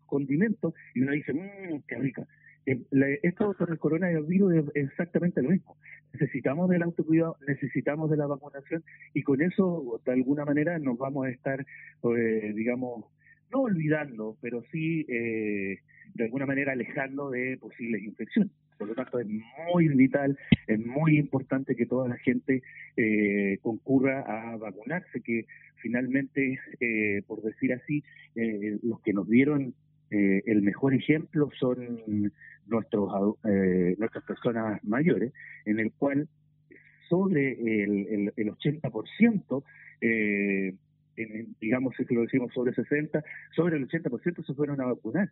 condimentos 0.06 0.74
y 0.94 1.02
uno 1.02 1.12
dice, 1.12 1.32
mmm, 1.32 1.82
qué 1.86 1.96
rica. 1.96 2.26
Eh, 2.66 2.80
esto 3.22 3.54
con 3.54 3.70
el 3.70 3.78
coronavirus 3.78 4.70
es 4.74 4.88
exactamente 4.88 5.42
lo 5.42 5.50
mismo. 5.50 5.76
Necesitamos 6.12 6.68
del 6.68 6.82
autocuidado, 6.82 7.36
necesitamos 7.46 8.10
de 8.10 8.16
la 8.16 8.26
vacunación 8.26 8.84
y 9.14 9.22
con 9.22 9.42
eso, 9.42 10.00
de 10.04 10.12
alguna 10.12 10.44
manera, 10.44 10.78
nos 10.78 10.98
vamos 10.98 11.26
a 11.26 11.30
estar, 11.30 11.60
eh, 11.60 12.52
digamos, 12.54 13.06
no 13.52 13.62
olvidando, 13.62 14.36
pero 14.40 14.62
sí, 14.70 15.06
eh, 15.08 15.78
de 16.14 16.24
alguna 16.24 16.46
manera, 16.46 16.72
alejando 16.72 17.30
de 17.30 17.58
posibles 17.58 18.02
infecciones. 18.02 18.52
Por 18.80 18.88
lo 18.88 18.94
tanto, 18.94 19.20
es 19.20 19.26
muy 19.26 19.88
vital, 19.88 20.38
es 20.66 20.78
muy 20.78 21.18
importante 21.18 21.76
que 21.76 21.84
toda 21.84 22.08
la 22.08 22.16
gente 22.16 22.62
eh, 22.96 23.58
concurra 23.60 24.22
a 24.22 24.56
vacunarse, 24.56 25.20
que 25.20 25.44
finalmente, 25.82 26.58
eh, 26.80 27.20
por 27.26 27.42
decir 27.42 27.74
así, 27.74 28.02
eh, 28.36 28.78
los 28.82 29.02
que 29.02 29.12
nos 29.12 29.28
dieron 29.28 29.74
el 30.12 30.62
mejor 30.62 30.92
ejemplo 30.92 31.50
son 31.60 32.32
nuestros 32.66 33.36
nuestras 33.96 34.24
personas 34.24 34.82
mayores, 34.82 35.32
en 35.66 35.78
el 35.78 35.92
cual 35.92 36.26
sobre 37.08 37.52
el, 37.84 38.32
el, 38.34 38.50
80%, 38.50 39.62
digamos, 41.60 41.94
si 41.96 42.12
lo 42.12 42.22
decimos 42.22 42.52
sobre 42.52 42.74
60, 42.74 43.22
sobre 43.54 43.76
el 43.76 43.86
80% 43.86 44.44
se 44.44 44.54
fueron 44.54 44.80
a 44.80 44.86
vacunar 44.86 45.30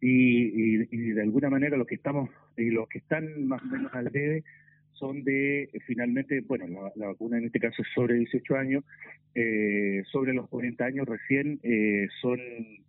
y, 0.00 0.82
y, 0.94 1.10
de 1.12 1.22
alguna 1.22 1.50
manera 1.50 1.76
los 1.76 1.86
que 1.86 1.94
estamos 1.94 2.30
y 2.56 2.70
los 2.70 2.88
que 2.88 2.98
están 2.98 3.46
más 3.46 3.62
o 3.62 3.66
menos 3.66 3.92
al 3.94 4.10
debe 4.10 4.44
son 4.92 5.24
de 5.24 5.70
finalmente, 5.86 6.40
bueno, 6.40 6.90
la, 6.96 7.06
vacuna 7.08 7.38
en 7.38 7.46
este 7.46 7.60
caso 7.60 7.82
es 7.82 7.88
sobre 7.94 8.14
18 8.14 8.56
años, 8.56 8.84
eh, 9.34 10.02
sobre 10.10 10.32
los 10.32 10.48
40 10.48 10.84
años 10.84 11.06
recién 11.06 11.60
eh, 11.62 12.08
son 12.20 12.38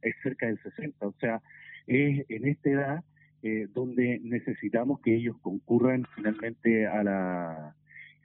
es 0.02 0.16
cerca 0.24 0.48
del 0.48 0.60
60, 0.62 1.06
o 1.06 1.14
sea, 1.20 1.42
es 1.86 2.26
en 2.30 2.48
esta 2.48 2.70
edad 2.70 3.04
eh, 3.44 3.68
donde 3.74 4.20
necesitamos 4.24 5.02
que 5.02 5.16
ellos 5.16 5.38
concurran 5.42 6.06
finalmente 6.16 6.88
a 6.88 7.04
la, 7.04 7.76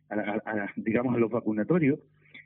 a, 0.09 0.17
la, 0.17 0.73
digamos 0.77 1.15
a 1.15 1.19
los 1.19 1.31
vacunatorios 1.31 1.99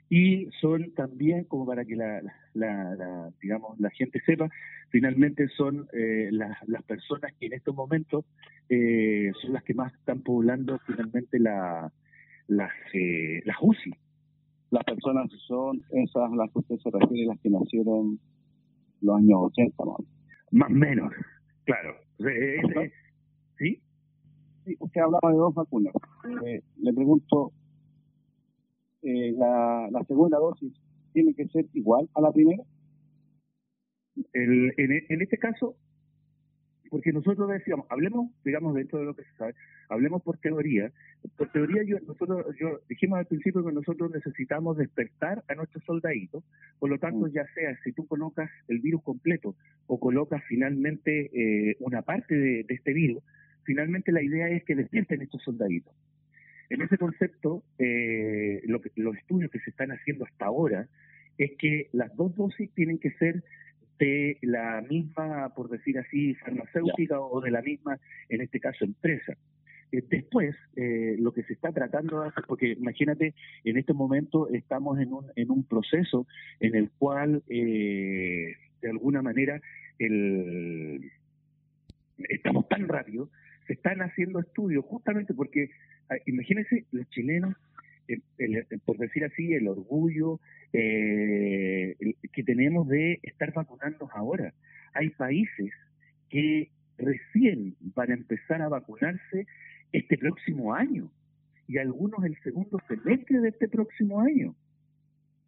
y 0.09 0.47
son 0.61 0.93
también 0.95 1.45
como 1.45 1.67
para 1.67 1.85
que 1.85 1.97
la, 1.97 2.23
la, 2.55 3.31
digamos 3.41 3.79
la 3.81 3.91
gente 3.91 4.21
sepa 4.25 4.49
finalmente 4.91 5.49
son 5.49 5.89
eh, 5.93 6.29
las, 6.31 6.57
las 6.69 6.83
personas 6.85 7.33
que 7.35 7.47
en 7.47 7.55
estos 7.55 7.75
momentos 7.75 8.25
eh, 8.69 9.33
son 9.43 9.53
las 9.53 9.65
que 9.65 9.75
más 9.75 9.93
están 9.95 10.21
poblando 10.23 10.79
finalmente 10.87 11.39
la 11.41 11.93
las 12.47 12.71
eh, 12.95 13.43
las 13.45 13.57
UCI 13.61 13.95
las 14.71 14.85
personas 14.85 15.31
son 15.47 15.83
esas 15.91 16.31
las 16.33 16.51
que 16.53 16.59
usted 16.61 16.77
se 16.77 16.91
refiere 16.91 17.27
las 17.27 17.41
que 17.41 17.51
nacieron 17.51 18.21
los 19.01 19.17
años 19.17 19.39
80 19.57 19.85
más 20.53 20.71
o 20.71 20.73
menos 20.73 21.13
claro. 21.65 21.97
¿sí? 22.19 22.91
sí 23.59 23.81
usted 24.79 25.01
hablaba 25.01 25.31
de 25.31 25.39
dos 25.39 25.55
vacunas. 25.55 25.93
Le 26.79 26.93
pregunto 26.93 27.53
eh, 29.03 29.33
la, 29.37 29.89
la 29.91 30.05
segunda 30.05 30.39
dosis 30.39 30.73
tiene 31.13 31.35
que 31.35 31.47
ser 31.49 31.67
igual 31.73 32.09
a 32.15 32.21
la 32.21 32.33
primera? 32.33 32.63
El, 34.33 34.73
en, 34.77 35.05
en 35.09 35.23
este 35.23 35.39
caso, 35.39 35.77
porque 36.91 37.13
nosotros 37.13 37.49
decíamos, 37.49 37.87
hablemos, 37.91 38.31
digamos, 38.45 38.75
dentro 38.75 38.99
de 38.99 39.05
lo 39.05 39.15
que 39.15 39.25
se 39.25 39.37
sabe, 39.37 39.55
hablemos 39.89 40.23
por 40.23 40.39
teoría. 40.39 40.93
Por 41.37 41.51
teoría, 41.51 41.83
yo, 41.85 41.99
nosotros, 42.07 42.47
yo 42.59 42.81
dijimos 42.89 43.19
al 43.19 43.27
principio 43.27 43.65
que 43.65 43.73
nosotros 43.73 44.11
necesitamos 44.11 44.77
despertar 44.77 45.45
a 45.49 45.55
nuestros 45.55 45.85
soldaditos, 45.85 46.45
por 46.79 46.91
lo 46.91 46.99
tanto, 46.99 47.27
mm. 47.27 47.31
ya 47.31 47.47
sea 47.55 47.77
si 47.85 47.93
tú 47.93 48.07
colocas 48.07 48.51
el 48.69 48.81
virus 48.81 49.03
completo 49.03 49.57
o 49.87 49.99
colocas 49.99 50.43
finalmente 50.49 51.31
eh, 51.33 51.77
una 51.81 52.03
parte 52.03 52.35
de, 52.35 52.65
de, 52.65 52.75
este 52.75 52.93
virus, 52.93 53.23
finalmente 53.65 54.13
la 54.13 54.23
idea 54.23 54.49
es 54.49 54.65
que 54.65 54.75
despierten 54.75 55.23
estos 55.23 55.43
soldaditos. 55.43 55.95
En 56.71 56.83
ese 56.83 56.99
concepto, 56.99 57.63
eh, 57.79 58.63
lo 58.67 58.81
que, 58.81 58.91
los 58.97 59.17
estudios 59.17 59.51
que 59.51 59.61
se 59.61 59.71
están 59.71 59.93
haciendo 59.93 60.25
hasta 60.25 60.47
ahora 60.47 60.89
es 61.39 61.53
que 61.59 61.89
las 61.93 62.15
dos 62.17 62.35
dosis 62.35 62.71
tienen 62.75 62.99
que 62.99 63.11
ser 63.13 63.45
de 63.99 64.39
la 64.43 64.83
misma, 64.89 65.55
por 65.55 65.69
decir 65.69 65.99
así, 65.99 66.35
farmacéutica 66.35 67.21
o 67.21 67.41
de 67.41 67.51
la 67.51 67.63
misma, 67.63 67.99
en 68.29 68.41
este 68.41 68.61
caso, 68.61 68.85
empresa. 68.85 69.37
Eh, 69.93 70.03
después, 70.09 70.55
eh, 70.77 71.17
lo 71.19 71.33
que 71.33 71.45
se 71.45 71.53
está 71.53 71.73
tratando 71.73 72.21
de 72.21 72.29
hacer, 72.29 72.45
porque 72.47 72.73
imagínate, 72.73 73.35
en 73.65 73.77
este 73.79 73.93
momento 73.93 74.49
estamos 74.49 74.99
en 74.99 75.13
un, 75.13 75.27
en 75.37 75.51
un 75.51 75.65
proceso 75.65 76.27
en 76.61 76.75
el 76.75 76.91
cual, 76.91 77.43
de 77.47 78.57
alguna 78.91 79.23
manera, 79.23 79.61
el, 79.99 81.11
estamos 82.19 82.69
tan 82.69 82.89
rápido, 82.89 83.31
se 83.67 83.75
están 83.75 84.01
haciendo 84.01 84.41
estudios 84.41 84.85
justamente 84.85 85.35
porque 85.35 85.71
imagínense 86.27 86.85
los 86.93 87.09
chilenos, 87.11 87.55
por 88.85 88.99
decir 88.99 89.25
así, 89.25 89.55
el 89.55 89.69
orgullo 89.69 90.41
eh, 90.73 91.97
que 92.33 92.43
tenemos 92.43 92.89
de 92.89 93.19
estar 93.23 93.53
vacunando 93.53 94.09
ahora. 94.13 94.53
Hay 94.95 95.11
países 95.11 95.73
que 96.31 96.71
recién 96.99 97.77
van 97.95 98.11
a 98.11 98.15
empezar 98.15 98.63
a 98.63 98.69
vacunarse 98.69 99.47
este 99.93 100.19
próximo 100.19 100.75
año 100.75 101.11
y 101.69 101.79
algunos 101.79 102.25
el 102.25 102.37
segundo 102.43 102.79
semestre 102.89 103.41
de 103.41 103.49
este 103.49 103.69
próximo 103.69 104.21
año. 104.21 104.55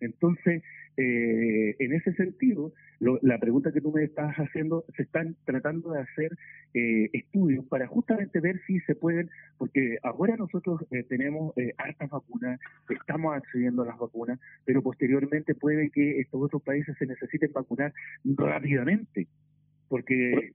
Entonces, 0.00 0.62
eh, 0.96 1.76
en 1.78 1.92
ese 1.92 2.12
sentido, 2.14 2.72
la 3.00 3.38
pregunta 3.38 3.72
que 3.72 3.80
tú 3.80 3.92
me 3.92 4.02
estás 4.02 4.34
haciendo, 4.36 4.84
se 4.96 5.02
están 5.02 5.36
tratando 5.44 5.92
de 5.92 6.00
hacer 6.00 6.32
eh, 6.74 7.08
estudios 7.12 7.64
para 7.66 7.86
justamente 7.86 8.40
ver 8.40 8.60
si 8.66 8.80
se 8.80 8.96
pueden, 8.96 9.30
porque 9.56 9.98
ahora 10.02 10.36
nosotros 10.36 10.80
eh, 10.90 11.04
tenemos 11.04 11.56
eh, 11.56 11.72
hartas 11.78 12.10
vacunas, 12.10 12.58
estamos 12.88 13.36
accediendo 13.36 13.82
a 13.82 13.86
las 13.86 13.98
vacunas, 13.98 14.40
pero 14.64 14.82
posteriormente 14.82 15.54
puede 15.54 15.90
que 15.90 16.20
estos 16.20 16.42
otros 16.42 16.62
países 16.62 16.96
se 16.98 17.06
necesiten 17.06 17.52
vacunar 17.52 17.92
rápidamente 18.24 19.28
porque 19.88 20.52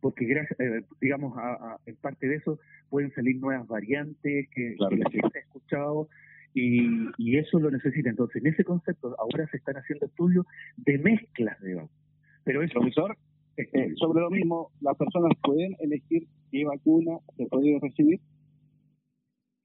porque 0.00 0.24
gracias 0.24 0.58
digamos 1.00 1.38
a, 1.38 1.78
en 1.86 1.94
parte 1.96 2.26
de 2.26 2.34
eso 2.36 2.58
pueden 2.90 3.12
salir 3.12 3.36
nuevas 3.36 3.66
variantes 3.68 4.48
que, 4.48 4.74
que 4.74 4.96
la 4.96 5.08
gente 5.08 5.38
ha 5.38 5.42
escuchado 5.42 6.08
y, 6.56 7.36
eso 7.36 7.58
lo 7.58 7.70
necesita. 7.70 8.08
Entonces, 8.08 8.42
en 8.42 8.52
ese 8.52 8.64
concepto, 8.64 9.14
ahora 9.18 9.46
se 9.48 9.58
están 9.58 9.76
haciendo 9.76 10.06
estudios 10.06 10.46
de 10.76 10.98
mezclas 10.98 11.60
de 11.60 11.74
vacunas. 11.74 11.96
Pero 12.44 12.62
eso, 12.62 12.74
profesor, 12.74 13.16
este, 13.56 13.94
sobre 13.96 14.22
lo 14.22 14.30
mismo, 14.30 14.70
las 14.80 14.96
personas 14.96 15.32
pueden 15.42 15.76
elegir 15.80 16.26
qué 16.50 16.64
vacuna 16.64 17.18
se 17.36 17.46
puede 17.46 17.78
recibir. 17.80 18.20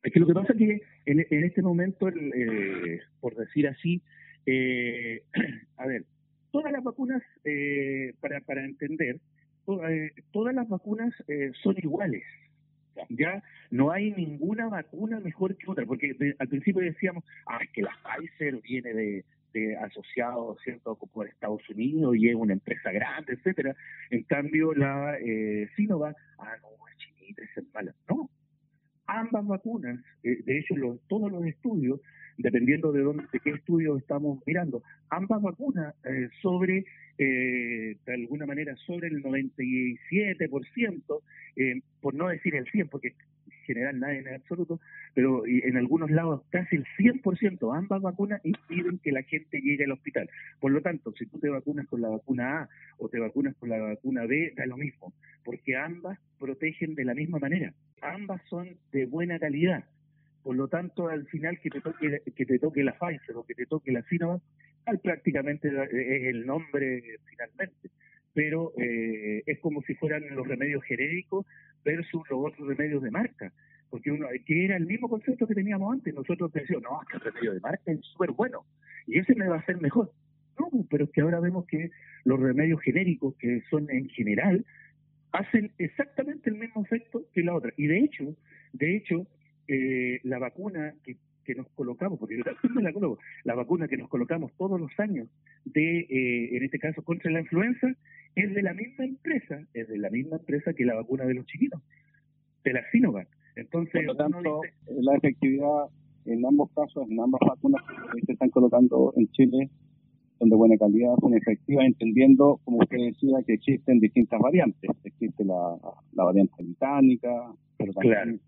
Es 0.03 0.11
que 0.11 0.19
lo 0.19 0.27
que 0.27 0.33
pasa 0.33 0.53
es 0.53 0.59
que 0.59 0.81
en, 1.05 1.43
este 1.43 1.61
momento, 1.61 2.09
eh, 2.09 2.99
por 3.19 3.35
decir 3.35 3.67
así, 3.67 4.01
eh, 4.45 5.21
a 5.77 5.87
ver, 5.87 6.05
todas 6.51 6.73
las 6.73 6.83
vacunas, 6.83 7.21
eh, 7.45 8.13
para, 8.19 8.41
para 8.41 8.65
entender, 8.65 9.19
todas 10.31 10.55
las 10.55 10.67
vacunas 10.67 11.13
son 11.63 11.75
iguales 11.77 12.23
ya 13.09 13.43
no 13.69 13.91
hay 13.91 14.11
ninguna 14.11 14.67
vacuna 14.67 15.19
mejor 15.19 15.55
que 15.57 15.69
otra, 15.69 15.85
porque 15.85 16.15
al 16.39 16.47
principio 16.47 16.81
decíamos, 16.81 17.23
ah, 17.45 17.59
es 17.61 17.69
que 17.71 17.81
la 17.81 17.95
Pfizer 18.03 18.61
viene 18.61 18.93
de, 18.93 19.25
de 19.53 19.77
asociado, 19.77 20.57
¿cierto?, 20.63 20.95
por 20.95 21.27
Estados 21.27 21.67
Unidos 21.69 22.15
y 22.17 22.29
es 22.29 22.35
una 22.35 22.53
empresa 22.53 22.91
grande, 22.91 23.33
etcétera. 23.33 23.75
En 24.09 24.23
cambio, 24.23 24.73
la 24.73 25.17
eh, 25.19 25.69
Sinovac, 25.75 26.15
ah, 26.39 26.55
no, 26.61 26.87
es 26.87 26.97
chinita, 26.97 27.41
es 27.43 27.73
mala. 27.73 27.93
No, 28.09 28.29
ambas 29.07 29.45
vacunas, 29.45 29.99
eh, 30.23 30.41
de 30.45 30.59
hecho, 30.59 30.75
todos 31.07 31.31
los 31.31 31.45
estudios, 31.45 31.99
dependiendo 32.37 32.91
de 32.91 33.01
dónde, 33.01 33.23
de 33.31 33.39
qué 33.39 33.51
estudio 33.51 33.97
estamos 33.97 34.39
mirando, 34.45 34.83
ambas 35.09 35.41
vacunas 35.41 35.95
eh, 36.05 36.29
sobre, 36.41 36.85
eh, 37.17 37.97
de 38.05 38.13
alguna 38.13 38.45
manera, 38.45 38.75
sobre 38.87 39.07
el 39.09 39.23
97%, 39.23 41.21
eh, 41.55 41.81
por 41.99 42.13
no 42.13 42.29
decir 42.29 42.55
el 42.55 42.65
100%, 42.65 42.89
porque 42.89 43.13
general 43.65 43.99
nadie 43.99 44.19
en 44.19 44.27
absoluto, 44.33 44.79
pero 45.13 45.43
en 45.45 45.77
algunos 45.77 46.09
lados 46.11 46.43
casi 46.49 46.75
el 46.77 46.85
100%, 46.97 47.77
ambas 47.77 48.01
vacunas 48.01 48.41
impiden 48.43 48.99
que 48.99 49.11
la 49.11 49.23
gente 49.23 49.61
llegue 49.61 49.83
al 49.85 49.91
hospital. 49.91 50.29
Por 50.59 50.71
lo 50.71 50.81
tanto, 50.81 51.13
si 51.17 51.25
tú 51.25 51.39
te 51.39 51.49
vacunas 51.49 51.87
con 51.87 52.01
la 52.01 52.09
vacuna 52.09 52.61
A 52.61 52.69
o 52.97 53.09
te 53.09 53.19
vacunas 53.19 53.55
con 53.55 53.69
la 53.69 53.77
vacuna 53.79 54.25
B, 54.25 54.53
da 54.55 54.65
lo 54.65 54.77
mismo, 54.77 55.13
porque 55.43 55.75
ambas 55.75 56.17
protegen 56.39 56.95
de 56.95 57.05
la 57.05 57.13
misma 57.13 57.39
manera, 57.39 57.73
ambas 58.01 58.41
son 58.49 58.77
de 58.91 59.05
buena 59.05 59.39
calidad. 59.39 59.85
Por 60.43 60.55
lo 60.55 60.67
tanto, 60.67 61.07
al 61.07 61.27
final 61.27 61.59
que 61.59 61.69
te 61.69 61.81
toque 62.59 62.83
la 62.83 62.93
Pfizer 62.93 63.35
o 63.35 63.43
que 63.43 63.53
te 63.53 63.67
toque 63.67 63.91
la 63.91 64.01
Sinovac, 64.03 64.41
prácticamente 65.03 65.67
es 65.67 66.23
el 66.23 66.47
nombre 66.47 67.19
finalmente 67.29 67.91
pero 68.33 68.73
eh, 68.77 69.43
es 69.45 69.59
como 69.59 69.81
si 69.83 69.95
fueran 69.95 70.23
los 70.35 70.47
remedios 70.47 70.83
genéricos 70.83 71.45
versus 71.83 72.21
los 72.29 72.45
otros 72.45 72.67
remedios 72.67 73.01
de 73.03 73.11
marca, 73.11 73.51
porque 73.89 74.11
uno 74.11 74.27
que 74.45 74.65
era 74.65 74.77
el 74.77 74.85
mismo 74.85 75.09
concepto 75.09 75.47
que 75.47 75.55
teníamos 75.55 75.93
antes, 75.93 76.13
nosotros 76.13 76.51
decíamos, 76.53 76.83
no, 76.83 77.01
es 77.01 77.07
que 77.09 77.17
el 77.17 77.33
remedio 77.33 77.53
de 77.53 77.59
marca 77.59 77.91
es 77.91 77.99
súper 78.05 78.31
bueno, 78.31 78.65
y 79.07 79.19
ese 79.19 79.35
me 79.35 79.47
va 79.47 79.57
a 79.57 79.59
hacer 79.59 79.81
mejor. 79.81 80.11
No, 80.59 80.69
pero 80.89 81.05
es 81.05 81.11
que 81.11 81.21
ahora 81.21 81.39
vemos 81.39 81.65
que 81.65 81.89
los 82.23 82.39
remedios 82.39 82.81
genéricos, 82.81 83.35
que 83.37 83.61
son 83.69 83.89
en 83.89 84.09
general, 84.09 84.65
hacen 85.31 85.71
exactamente 85.77 86.49
el 86.49 86.57
mismo 86.57 86.83
efecto 86.83 87.23
que 87.33 87.41
la 87.41 87.55
otra. 87.55 87.71
Y 87.77 87.87
de 87.87 87.99
hecho, 87.99 88.35
de 88.73 88.97
hecho, 88.97 89.27
eh, 89.67 90.19
la 90.23 90.39
vacuna 90.39 90.93
que, 91.03 91.15
que 91.51 91.59
nos 91.59 91.67
colocamos, 91.69 92.19
porque 92.19 92.37
yo 92.37 92.43
también 92.43 92.83
la 92.85 92.93
coloco, 92.93 93.19
la 93.43 93.55
vacuna 93.55 93.87
que 93.87 93.97
nos 93.97 94.09
colocamos 94.09 94.51
todos 94.57 94.79
los 94.79 94.91
años 94.99 95.27
de, 95.65 95.99
eh, 96.01 96.57
en 96.57 96.63
este 96.63 96.79
caso, 96.79 97.03
contra 97.03 97.31
la 97.31 97.41
influenza, 97.41 97.87
es 98.35 98.53
de 98.53 98.61
la 98.61 98.73
misma 98.73 99.05
empresa, 99.05 99.59
es 99.73 99.87
de 99.89 99.97
la 99.97 100.09
misma 100.09 100.37
empresa 100.37 100.73
que 100.73 100.85
la 100.85 100.95
vacuna 100.95 101.25
de 101.25 101.33
los 101.33 101.45
chiquitos, 101.45 101.81
de 102.63 102.73
la 102.73 102.81
Sinovac. 102.91 103.27
Entonces, 103.55 103.93
Por 103.93 104.05
lo 104.05 104.15
tanto, 104.15 104.61
la 104.87 105.15
efectividad 105.15 105.89
en 106.25 106.45
ambos 106.45 106.71
casos, 106.73 107.09
en 107.09 107.19
ambas 107.19 107.41
vacunas 107.45 107.81
que 108.13 108.25
se 108.25 108.31
están 108.33 108.49
colocando 108.49 109.13
en 109.17 109.27
Chile, 109.31 109.69
son 110.39 110.49
de 110.49 110.55
buena 110.55 110.77
calidad, 110.77 111.13
son 111.19 111.35
efectivas, 111.35 111.85
entendiendo, 111.85 112.59
como 112.63 112.77
usted 112.77 112.97
decía, 112.97 113.37
que 113.45 113.53
existen 113.53 113.99
distintas 113.99 114.39
variantes. 114.39 114.89
Existe 115.03 115.43
la, 115.43 115.77
la 116.13 116.23
variante 116.23 116.63
británica, 116.63 117.29
pero 117.77 117.93
también 117.93 118.39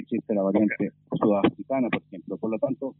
existe 0.00 0.34
la 0.34 0.42
variante 0.42 0.90
sudafricana, 1.18 1.88
por 1.90 2.02
ejemplo. 2.02 2.36
Por 2.36 2.50
lo 2.50 2.58
tanto, 2.58 2.94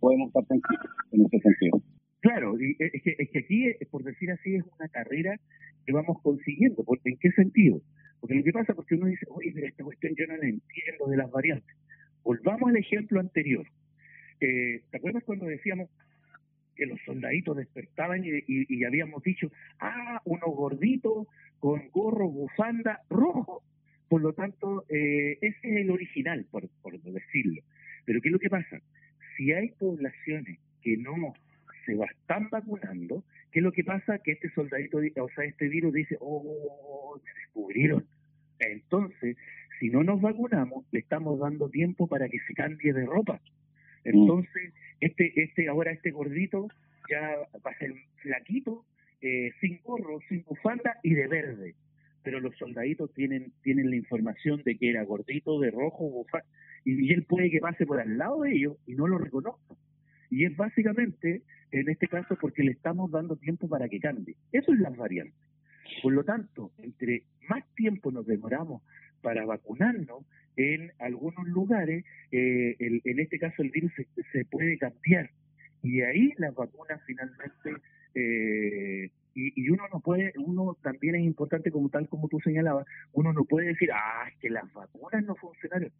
podemos 0.00 0.28
estar 0.28 0.44
tranquilos 0.46 0.86
en 1.12 1.26
ese 1.26 1.38
sentido. 1.40 1.82
Claro, 2.20 2.58
y 2.58 2.76
es 2.78 3.02
que, 3.02 3.16
es 3.18 3.30
que 3.30 3.38
aquí, 3.38 3.66
por 3.90 4.02
decir 4.02 4.30
así, 4.30 4.54
es 4.54 4.64
una 4.78 4.88
carrera 4.88 5.38
que 5.84 5.92
vamos 5.92 6.20
consiguiendo. 6.22 6.82
Porque, 6.84 7.10
¿En 7.10 7.18
qué 7.18 7.30
sentido? 7.32 7.80
Porque 8.20 8.36
lo 8.36 8.44
que 8.44 8.52
pasa 8.52 8.74
es 8.78 8.86
que 8.86 8.94
uno 8.94 9.06
dice, 9.06 9.26
oye, 9.28 9.52
pero 9.54 9.66
esta 9.66 9.84
cuestión 9.84 10.14
yo 10.16 10.26
no 10.26 10.36
la 10.36 10.48
entiendo 10.48 11.06
de 11.08 11.16
las 11.16 11.30
variantes. 11.30 11.76
Volvamos 12.22 12.70
al 12.70 12.76
ejemplo 12.76 13.20
anterior. 13.20 13.66
Eh, 14.40 14.82
¿Te 14.90 14.96
acuerdas 14.96 15.22
cuando 15.24 15.44
decíamos 15.44 15.90
que 16.74 16.86
los 16.86 16.98
soldaditos 17.04 17.56
despertaban 17.56 18.24
y, 18.24 18.30
y, 18.46 18.66
y 18.68 18.84
habíamos 18.84 19.22
dicho, 19.22 19.50
ah, 19.78 20.20
uno 20.24 20.46
gordito 20.46 21.26
con 21.58 21.88
gorro, 21.90 22.28
bufanda, 22.28 23.02
rojo? 23.10 23.62
Por 24.14 24.22
lo 24.22 24.32
tanto, 24.32 24.84
eh, 24.90 25.38
ese 25.40 25.58
es 25.60 25.76
el 25.78 25.90
original, 25.90 26.46
por, 26.48 26.68
por 26.82 26.96
decirlo. 27.02 27.62
Pero 28.04 28.20
¿qué 28.20 28.28
es 28.28 28.32
lo 28.32 28.38
que 28.38 28.48
pasa? 28.48 28.80
Si 29.36 29.50
hay 29.50 29.70
poblaciones 29.70 30.60
que 30.82 30.96
no 30.96 31.34
se 31.84 31.96
va, 31.96 32.06
están 32.06 32.48
vacunando, 32.48 33.24
¿qué 33.50 33.58
es 33.58 33.64
lo 33.64 33.72
que 33.72 33.82
pasa? 33.82 34.20
Que 34.20 34.30
este 34.30 34.50
soldadito, 34.50 34.98
o 34.98 35.28
sea, 35.30 35.44
este 35.46 35.66
virus 35.66 35.94
dice, 35.94 36.16
oh, 36.20 37.20
me 37.24 37.32
descubrieron. 37.40 38.06
Entonces, 38.60 39.36
si 39.80 39.88
no 39.88 40.04
nos 40.04 40.20
vacunamos, 40.20 40.86
le 40.92 41.00
estamos 41.00 41.40
dando 41.40 41.68
tiempo 41.68 42.06
para 42.06 42.28
que 42.28 42.38
se 42.46 42.54
cambie 42.54 42.92
de 42.92 43.06
ropa. 43.06 43.40
Entonces, 44.04 44.74
este, 45.00 45.32
este, 45.42 45.66
ahora 45.66 45.90
este 45.90 46.12
gordito 46.12 46.68
ya 47.10 47.36
va 47.66 47.72
a 47.72 47.78
ser 47.78 47.92
flaquito, 48.18 48.84
eh, 49.20 49.50
sin 49.60 49.80
gorro, 49.82 50.20
sin 50.28 50.44
bufanda 50.44 51.00
y 51.02 51.14
de 51.14 51.26
verde. 51.26 51.74
Pero 52.24 52.40
los 52.40 52.56
soldaditos 52.56 53.12
tienen, 53.14 53.52
tienen 53.62 53.90
la 53.90 53.96
información 53.96 54.62
de 54.64 54.76
que 54.76 54.90
era 54.90 55.04
gordito, 55.04 55.60
de 55.60 55.70
rojo, 55.70 56.26
y 56.84 57.12
él 57.12 57.24
puede 57.24 57.50
que 57.50 57.60
pase 57.60 57.86
por 57.86 58.00
al 58.00 58.18
lado 58.18 58.42
de 58.42 58.52
ellos 58.52 58.76
y 58.86 58.94
no 58.94 59.06
lo 59.06 59.18
reconozca. 59.18 59.74
Y 60.30 60.44
es 60.46 60.56
básicamente, 60.56 61.42
en 61.70 61.88
este 61.88 62.08
caso, 62.08 62.36
porque 62.40 62.64
le 62.64 62.72
estamos 62.72 63.10
dando 63.10 63.36
tiempo 63.36 63.68
para 63.68 63.88
que 63.88 64.00
cambie. 64.00 64.34
Eso 64.50 64.72
es 64.72 64.80
las 64.80 64.96
variantes. 64.96 65.38
Por 66.02 66.12
lo 66.12 66.24
tanto, 66.24 66.72
entre 66.82 67.22
más 67.48 67.62
tiempo 67.76 68.10
nos 68.10 68.26
demoramos 68.26 68.82
para 69.22 69.44
vacunarnos, 69.44 70.24
en 70.56 70.92
algunos 70.98 71.46
lugares, 71.48 72.04
eh, 72.30 72.76
el, 72.78 73.00
en 73.04 73.20
este 73.20 73.38
caso 73.38 73.62
el 73.62 73.70
virus 73.70 73.92
se, 73.94 74.06
se, 74.32 74.44
puede 74.44 74.78
cambiar. 74.78 75.30
Y 75.82 76.02
ahí 76.02 76.32
las 76.38 76.54
vacunas 76.54 77.00
finalmente, 77.06 77.82
eh, 78.14 79.10
y, 79.34 79.52
y, 79.56 79.70
uno 79.70 79.84
no 79.92 80.00
puede, 80.00 80.32
uno 80.36 80.76
también 80.82 81.16
es 81.16 81.22
importante 81.22 81.70
como 81.70 81.88
tal 81.88 82.08
como 82.08 82.28
tú 82.28 82.38
señalabas, 82.40 82.86
uno 83.12 83.32
no 83.32 83.44
puede 83.44 83.68
decir, 83.68 83.90
ah, 83.92 84.28
es 84.28 84.36
que 84.38 84.50
las 84.50 84.72
vacunas 84.72 85.24
no 85.24 85.34
funcionaron. 85.34 85.90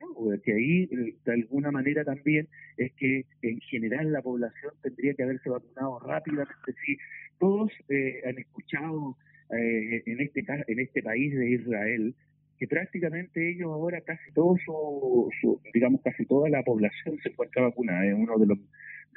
No, 0.00 0.40
que 0.42 0.52
ahí 0.52 0.86
de 0.86 1.32
alguna 1.32 1.72
manera 1.72 2.04
también 2.04 2.48
es 2.76 2.92
que 2.92 3.24
en 3.42 3.60
general 3.62 4.12
la 4.12 4.22
población 4.22 4.72
tendría 4.80 5.14
que 5.14 5.24
haberse 5.24 5.50
vacunado 5.50 5.98
rápidamente. 5.98 6.72
Sí, 6.86 6.96
todos 7.38 7.72
eh, 7.88 8.22
han 8.24 8.38
escuchado 8.38 9.16
eh, 9.50 10.02
en 10.06 10.20
este 10.20 10.44
en 10.68 10.78
este 10.78 11.02
país 11.02 11.34
de 11.34 11.50
Israel 11.50 12.14
que 12.58 12.66
prácticamente 12.66 13.50
ellos 13.50 13.70
ahora 13.72 14.00
casi 14.00 14.32
todo 14.32 14.56
su, 14.64 15.60
digamos 15.72 16.00
casi 16.02 16.26
toda 16.26 16.48
la 16.48 16.62
población 16.62 17.18
se 17.22 17.30
encuentra 17.30 17.62
vacunada 17.62 18.04
es 18.04 18.14
uno 18.14 18.36
de 18.36 18.46
los 18.46 18.58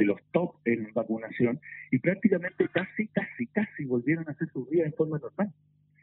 de 0.01 0.07
los 0.07 0.19
top 0.31 0.55
en 0.65 0.91
vacunación 0.93 1.59
y 1.91 1.99
prácticamente 1.99 2.67
casi 2.73 3.07
casi 3.07 3.45
casi 3.47 3.85
volvieron 3.85 4.27
a 4.27 4.31
hacer 4.31 4.49
sus 4.49 4.67
vidas 4.69 4.87
en 4.87 4.93
forma 4.93 5.19
normal 5.19 5.53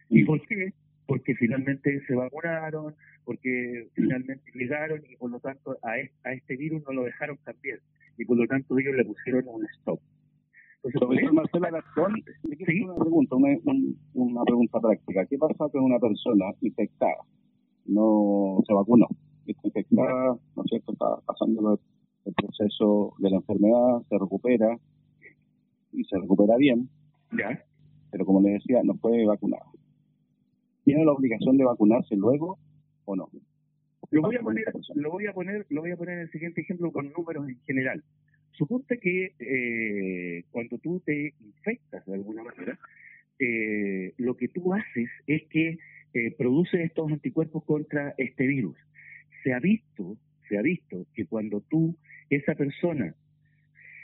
y 0.09 0.25
por 0.25 0.41
qué 0.47 0.73
porque 1.07 1.35
finalmente 1.35 2.01
se 2.07 2.15
vacunaron 2.15 2.95
porque 3.25 3.89
finalmente 3.95 4.51
llegaron 4.55 5.03
y 5.09 5.17
por 5.17 5.31
lo 5.31 5.41
tanto 5.41 5.77
a 5.83 5.99
este, 5.99 6.29
a 6.29 6.33
este 6.33 6.57
virus 6.57 6.83
no 6.87 6.93
lo 6.93 7.05
dejaron 7.05 7.39
cambiar 7.45 7.81
y 8.17 8.25
por 8.25 8.37
lo 8.37 8.47
tanto 8.47 8.79
ellos 8.79 8.95
le 8.95 9.05
pusieron 9.05 9.45
un 9.49 9.67
stop 9.81 10.01
entonces, 10.85 11.19
le 12.45 12.57
quiero 12.57 12.73
¿Sí? 12.73 12.83
una 12.85 12.95
pregunta, 12.95 13.35
una, 13.35 13.49
una, 14.15 14.45
pregunta 14.45 14.81
práctica. 14.81 15.27
¿Qué 15.27 15.37
pasa 15.37 15.69
con 15.73 15.83
una 15.83 15.99
persona 15.99 16.47
infectada? 16.61 17.17
No 17.85 18.63
se 18.65 18.73
vacunó, 18.73 19.09
está 19.45 19.67
infectada, 19.67 20.39
¿no 20.55 20.63
es 20.63 20.69
cierto? 20.69 20.93
Está 20.93 21.17
pasando 21.27 21.81
proceso 22.43 23.15
de 23.19 23.31
la 23.31 23.37
enfermedad, 23.37 24.03
se 24.09 24.19
recupera 24.19 24.79
y 25.93 26.05
se 26.05 26.19
recupera 26.19 26.57
bien. 26.57 26.89
Ya. 27.33 27.63
Pero 28.11 28.25
como 28.25 28.41
le 28.41 28.51
decía, 28.51 28.81
no 28.83 28.95
puede 28.95 29.27
vacunar. 29.27 29.63
¿Tiene 30.85 31.05
la 31.05 31.13
obligación 31.13 31.57
de 31.57 31.65
vacunarse 31.65 32.17
luego 32.17 32.59
o 33.05 33.17
no? 33.17 33.29
Lo 34.11 34.23
voy 34.23 34.37
a 34.37 34.41
poner, 34.41 34.65
lo 34.95 35.11
voy 35.11 35.27
a 35.27 35.33
poner, 35.33 35.67
lo 35.69 35.83
voy 35.83 35.91
a 35.91 35.97
poner 35.97 36.15
en 36.15 36.21
el 36.23 36.31
siguiente 36.31 36.63
ejemplo 36.63 36.91
con 36.93 37.13
números 37.13 37.47
en 37.49 37.59
general. 37.67 38.03
Suponte 38.53 38.99
que 38.99 39.35
eh, 39.39 40.45
cuando 40.51 40.79
tú 40.79 41.01
te 41.05 41.35
infectas 41.41 42.07
de 42.07 42.15
alguna 42.15 42.43
manera, 42.43 42.79
eh, 43.39 44.15
lo 44.17 44.37
que 44.37 44.49
tú 44.49 44.73
haces 44.73 45.11
es 45.27 45.43
que 45.49 45.79
eh, 46.15 46.35
produce 46.37 46.83
estos 46.83 47.13
anticuerpos 47.13 47.65
contra 47.65 48.15
este 48.17 48.47
virus. 48.47 48.77
Se 49.45 49.53
ha 49.53 49.61
visto, 49.61 50.17
se 50.49 50.59
ha 50.59 50.63
visto 50.63 51.07
que 51.15 51.27
cuando 51.27 51.61
tú, 51.61 51.97
esa 52.31 52.55
persona, 52.55 53.15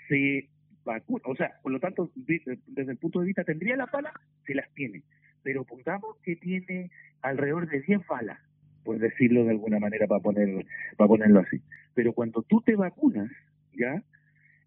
se 0.09 0.49
vacuna, 0.85 1.23
o 1.27 1.35
sea, 1.35 1.55
por 1.63 1.73
lo 1.73 1.81
tanto, 1.81 2.11
desde 2.15 2.93
el 2.93 2.99
punto 2.99 3.21
de 3.21 3.27
vista, 3.27 3.45
tendría 3.45 3.77
las 3.77 3.91
balas, 3.91 4.13
se 4.47 4.55
las 4.55 4.73
tiene, 4.75 5.03
pero 5.43 5.65
pongamos 5.65 6.17
que 6.23 6.37
tiene 6.37 6.91
alrededor 7.23 7.69
de 7.69 7.81
10 7.81 8.07
balas, 8.07 8.39
por 8.85 8.99
decirlo 8.99 9.45
de 9.45 9.51
alguna 9.51 9.79
manera, 9.79 10.07
para, 10.07 10.21
poner, 10.21 10.67
para 10.97 11.09
ponerlo 11.09 11.41
así. 11.41 11.61
Pero 11.95 12.13
cuando 12.13 12.43
tú 12.43 12.61
te 12.61 12.77
vacunas, 12.77 13.31
¿ya? 13.73 14.03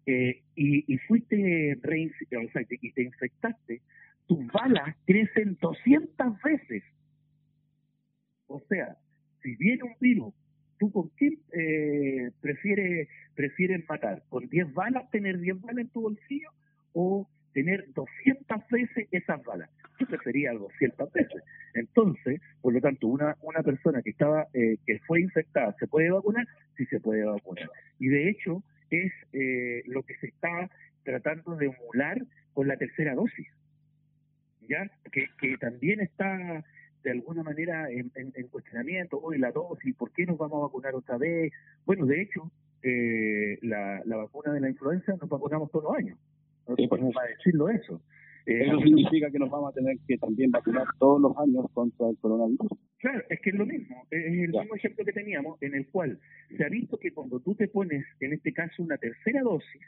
eh, 0.08 0.42
y, 0.56 0.92
y, 0.92 0.96
fuiste 0.98 1.78
re, 1.82 2.10
o 2.10 2.50
sea, 2.50 2.62
y 2.68 2.92
te 2.92 3.02
infectaste, 3.02 3.82
tus 4.26 4.46
balas 4.46 4.96
crecen 5.04 5.58
200 5.60 6.42
veces. 6.42 6.82
O 8.46 8.58
sea, 8.70 8.96
si 9.42 9.54
viene 9.56 9.82
un 9.82 9.94
virus, 10.00 10.32
¿tú 10.78 10.90
con 10.90 11.08
quién 11.16 11.38
eh, 11.52 12.30
prefieres, 12.40 13.08
prefieres 13.34 13.88
matar? 13.88 14.22
¿Con 14.28 14.48
10 14.48 14.72
balas, 14.72 15.10
tener 15.10 15.38
10 15.38 15.60
balas 15.60 15.78
en 15.78 15.88
tu 15.88 16.02
bolsillo 16.02 16.50
o 16.92 17.28
tener 17.52 17.86
200 17.94 18.68
veces 18.70 19.08
esas 19.10 19.42
balas? 19.44 19.70
Yo 19.98 20.06
prefería 20.06 20.52
200 20.52 21.12
veces. 21.12 21.42
Entonces, 21.74 22.40
por 22.60 22.72
lo 22.72 22.80
tanto, 22.80 23.08
una, 23.08 23.36
una 23.42 23.62
persona 23.62 24.02
que 24.02 24.10
estaba 24.10 24.46
eh, 24.54 24.76
que 24.86 25.00
fue 25.00 25.20
infectada, 25.20 25.74
¿se 25.78 25.86
puede 25.86 26.10
vacunar? 26.10 26.46
Sí 26.76 26.86
se 26.86 27.00
puede 27.00 27.24
vacunar. 27.24 27.68
Y 27.98 28.08
de 28.08 28.30
hecho, 28.30 28.62
es 28.90 29.12
eh, 29.32 29.82
lo 29.86 30.02
que 30.04 30.14
se 30.16 30.28
está 30.28 30.70
tratando 31.04 31.56
de 31.56 31.66
emular 31.66 32.22
con 32.52 32.68
la 32.68 32.76
tercera 32.76 33.14
dosis, 33.14 33.46
ya 34.68 34.90
que, 35.12 35.26
que 35.40 35.56
también 35.58 36.00
está 36.00 36.64
de 37.02 37.10
alguna 37.10 37.42
manera 37.42 37.90
en, 37.90 38.10
en, 38.14 38.32
en, 38.34 38.48
cuestionamiento, 38.48 39.20
hoy 39.20 39.38
la 39.38 39.52
dosis, 39.52 39.94
¿por 39.94 40.12
qué 40.12 40.26
nos 40.26 40.38
vamos 40.38 40.58
a 40.58 40.66
vacunar 40.66 40.94
otra 40.94 41.16
vez? 41.16 41.52
Bueno, 41.86 42.06
de 42.06 42.22
hecho, 42.22 42.50
eh, 42.82 43.58
la, 43.62 44.02
la 44.04 44.16
vacuna 44.16 44.52
de 44.52 44.60
la 44.60 44.68
influenza 44.68 45.16
nos 45.20 45.28
vacunamos 45.28 45.70
todos 45.70 45.84
los 45.84 45.96
años, 45.96 46.18
no 46.66 46.76
sí, 46.76 46.86
podemos 46.86 47.14
pues, 47.14 47.36
decirlo 47.36 47.68
eso. 47.68 48.00
Eh, 48.46 48.66
eso 48.66 48.80
significa 48.80 49.30
que 49.30 49.38
nos 49.38 49.50
vamos 49.50 49.72
a 49.72 49.74
tener 49.74 49.98
que 50.06 50.16
también 50.16 50.50
vacunar 50.50 50.86
todos 50.98 51.20
los 51.20 51.36
años 51.36 51.66
contra 51.74 52.08
el 52.08 52.16
coronavirus. 52.18 52.72
Claro, 52.98 53.22
es 53.28 53.40
que 53.40 53.50
es 53.50 53.56
lo 53.56 53.66
mismo, 53.66 54.06
es 54.10 54.24
el 54.24 54.52
ya. 54.52 54.60
mismo 54.60 54.74
ejemplo 54.74 55.04
que 55.04 55.12
teníamos, 55.12 55.62
en 55.62 55.74
el 55.74 55.86
cual 55.88 56.18
se 56.56 56.64
ha 56.64 56.68
visto 56.68 56.98
que 56.98 57.12
cuando 57.12 57.40
tú 57.40 57.54
te 57.54 57.68
pones, 57.68 58.06
en 58.20 58.32
este 58.32 58.52
caso, 58.52 58.82
una 58.82 58.96
tercera 58.96 59.42
dosis, 59.42 59.82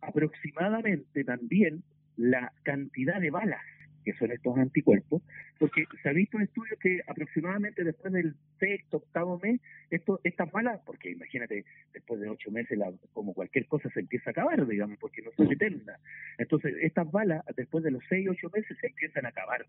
aproximadamente 0.00 1.24
también 1.24 1.82
la 2.16 2.52
cantidad 2.62 3.20
de 3.20 3.30
balas 3.30 3.62
que 4.04 4.12
son 4.14 4.30
estos 4.32 4.56
anticuerpos, 4.56 5.22
porque 5.58 5.84
se 6.02 6.08
ha 6.08 6.12
visto 6.12 6.36
en 6.36 6.44
estudios 6.44 6.78
que 6.78 7.00
aproximadamente 7.06 7.82
después 7.84 8.12
del 8.12 8.34
sexto, 8.58 8.98
octavo 8.98 9.40
mes, 9.42 9.60
esto, 9.90 10.20
estas 10.24 10.50
balas, 10.52 10.80
porque 10.84 11.10
imagínate, 11.10 11.64
después 11.92 12.20
de 12.20 12.28
ocho 12.28 12.50
meses, 12.50 12.78
como 13.12 13.34
cualquier 13.34 13.66
cosa 13.66 13.88
se 13.90 14.00
empieza 14.00 14.30
a 14.30 14.32
acabar, 14.32 14.66
digamos, 14.66 14.98
porque 14.98 15.22
no 15.22 15.30
son 15.36 15.50
eternas. 15.52 16.00
Entonces, 16.38 16.74
estas 16.82 17.10
balas, 17.10 17.44
después 17.56 17.82
de 17.82 17.90
los 17.90 18.02
seis, 18.08 18.28
ocho 18.28 18.50
meses, 18.54 18.76
se 18.80 18.88
empiezan 18.88 19.26
a 19.26 19.30
acabar. 19.30 19.66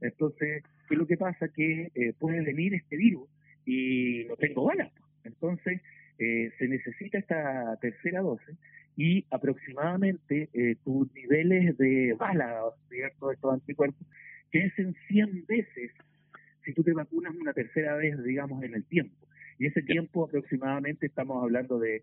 Entonces, 0.00 0.62
¿qué 0.88 0.94
es 0.94 0.98
lo 0.98 1.06
que 1.06 1.16
pasa? 1.16 1.48
Que 1.48 1.90
eh, 1.94 2.12
puede 2.18 2.42
venir 2.42 2.74
este 2.74 2.96
virus 2.96 3.28
y 3.64 4.24
no 4.28 4.36
tengo 4.36 4.64
balas. 4.64 4.92
Entonces, 5.24 5.80
eh, 6.18 6.50
se 6.58 6.68
necesita 6.68 7.18
esta 7.18 7.76
tercera 7.80 8.20
dosis 8.20 8.56
y 8.96 9.24
aproximadamente 9.30 10.48
eh, 10.52 10.76
tus 10.84 11.12
niveles 11.14 11.78
de 11.78 12.14
balas, 12.18 12.74
¿cierto? 12.88 13.28
De 13.28 13.34
estos 13.34 13.54
anticuerpos, 13.54 14.06
crecen 14.50 14.96
100 15.06 15.46
veces 15.46 15.92
si 16.64 16.72
tú 16.74 16.82
te 16.82 16.92
vacunas 16.92 17.34
una 17.34 17.52
tercera 17.52 17.94
vez, 17.96 18.22
digamos, 18.24 18.62
en 18.64 18.74
el 18.74 18.84
tiempo. 18.84 19.14
Y 19.58 19.66
ese 19.66 19.82
tiempo 19.82 20.24
aproximadamente 20.24 21.06
estamos 21.06 21.42
hablando 21.42 21.78
de 21.78 22.02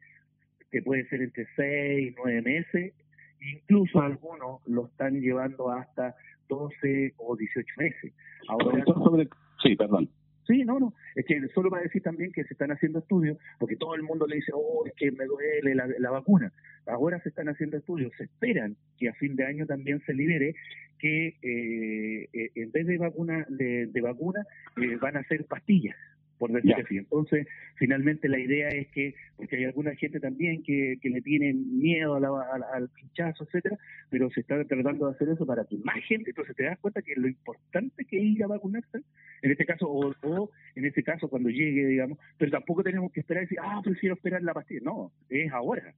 que 0.72 0.82
puede 0.82 1.08
ser 1.08 1.22
entre 1.22 1.48
6 1.56 2.12
y 2.12 2.16
9 2.16 2.42
meses, 2.42 2.94
incluso 3.42 4.02
algunos 4.02 4.66
lo 4.66 4.88
están 4.88 5.20
llevando 5.22 5.72
hasta 5.72 6.16
12 6.48 7.14
o 7.18 7.36
18 7.36 7.68
meses. 7.78 8.14
Ahora, 8.48 8.84
sobre... 8.86 9.28
Sí, 9.62 9.76
perdón. 9.76 10.10
Sí, 10.48 10.64
no, 10.64 10.80
no. 10.80 10.94
Es 11.16 11.26
que 11.26 11.48
solo 11.54 11.70
para 11.70 11.84
decir 11.84 12.04
también 12.04 12.32
que 12.32 12.44
se 12.44 12.54
están 12.54 12.72
haciendo 12.72 13.00
estudios, 13.00 13.38
porque 13.60 13.76
todo 13.76 13.96
el 13.96 14.04
mundo 14.04 14.28
le 14.28 14.38
dice, 14.38 14.52
oh, 14.54 14.86
es 14.86 14.94
que 14.94 15.12
me 15.12 15.26
duele 15.26 15.76
la, 15.76 16.12
vacuna. 16.12 16.52
Ahora 16.86 17.20
se 17.22 17.30
están 17.30 17.50
haciendo 17.50 17.78
estudios. 17.78 18.12
Se 18.18 18.26
esperan 18.26 18.76
que 18.98 19.10
a 19.10 19.14
fin 19.14 19.36
de 19.36 19.46
año 19.46 19.66
también 19.66 20.02
se 20.06 20.14
libere 20.14 20.56
que 21.00 21.36
eh, 21.42 22.30
eh, 22.32 22.52
en 22.56 22.72
vez 22.72 22.88
de 22.88 22.98
vacuna, 22.98 23.46
de, 23.50 24.02
vacuna 24.02 24.46
eh, 24.78 24.98
van 25.02 25.18
a 25.18 25.24
ser 25.24 25.46
pastillas 25.46 25.96
por 26.38 26.52
decir 26.52 26.76
así. 26.76 26.98
Entonces, 26.98 27.48
finalmente 27.76 28.28
la 28.30 28.40
idea 28.40 28.70
es 28.70 28.88
que, 28.90 29.16
porque 29.38 29.58
hay 29.58 29.66
alguna 29.66 29.96
gente 29.96 30.20
también 30.20 30.64
que, 30.64 30.98
que 31.02 31.10
le 31.10 31.22
tienen 31.22 31.80
miedo 31.80 32.16
al 32.16 32.90
pinchazo, 32.90 33.46
etcétera, 33.46 33.78
pero 34.10 34.30
se 34.32 34.42
está 34.42 34.64
tratando 34.66 35.08
de 35.08 35.14
hacer 35.14 35.30
eso 35.30 35.46
para 35.46 35.66
que 35.66 35.78
más 35.78 35.98
gente, 36.08 36.32
entonces 36.32 36.56
te 36.56 36.64
das 36.64 36.80
cuenta 36.80 37.02
que 37.02 37.14
lo 37.16 37.28
importante 37.28 38.06
que 38.06 38.18
es 38.18 38.24
ir 38.24 38.44
a 38.44 38.48
vacunarse, 38.48 39.00
en 39.42 39.52
este 39.52 39.66
caso, 39.66 39.88
o, 39.88 40.14
o 40.24 40.50
en 40.76 40.86
este 40.86 41.04
caso 41.04 41.30
cuando 41.30 41.50
llegue, 41.50 41.86
digamos, 41.86 42.18
pero 42.38 42.52
tampoco 42.52 42.84
tenemos 42.84 43.12
que 43.12 43.22
esperar 43.22 43.44
y 43.44 43.46
decir, 43.46 43.60
ah, 43.62 43.82
prefiero 43.84 44.16
esperar 44.16 44.42
la 44.44 44.54
pastilla, 44.54 44.82
no, 44.84 45.12
es 45.30 45.52
ahora. 45.52 45.94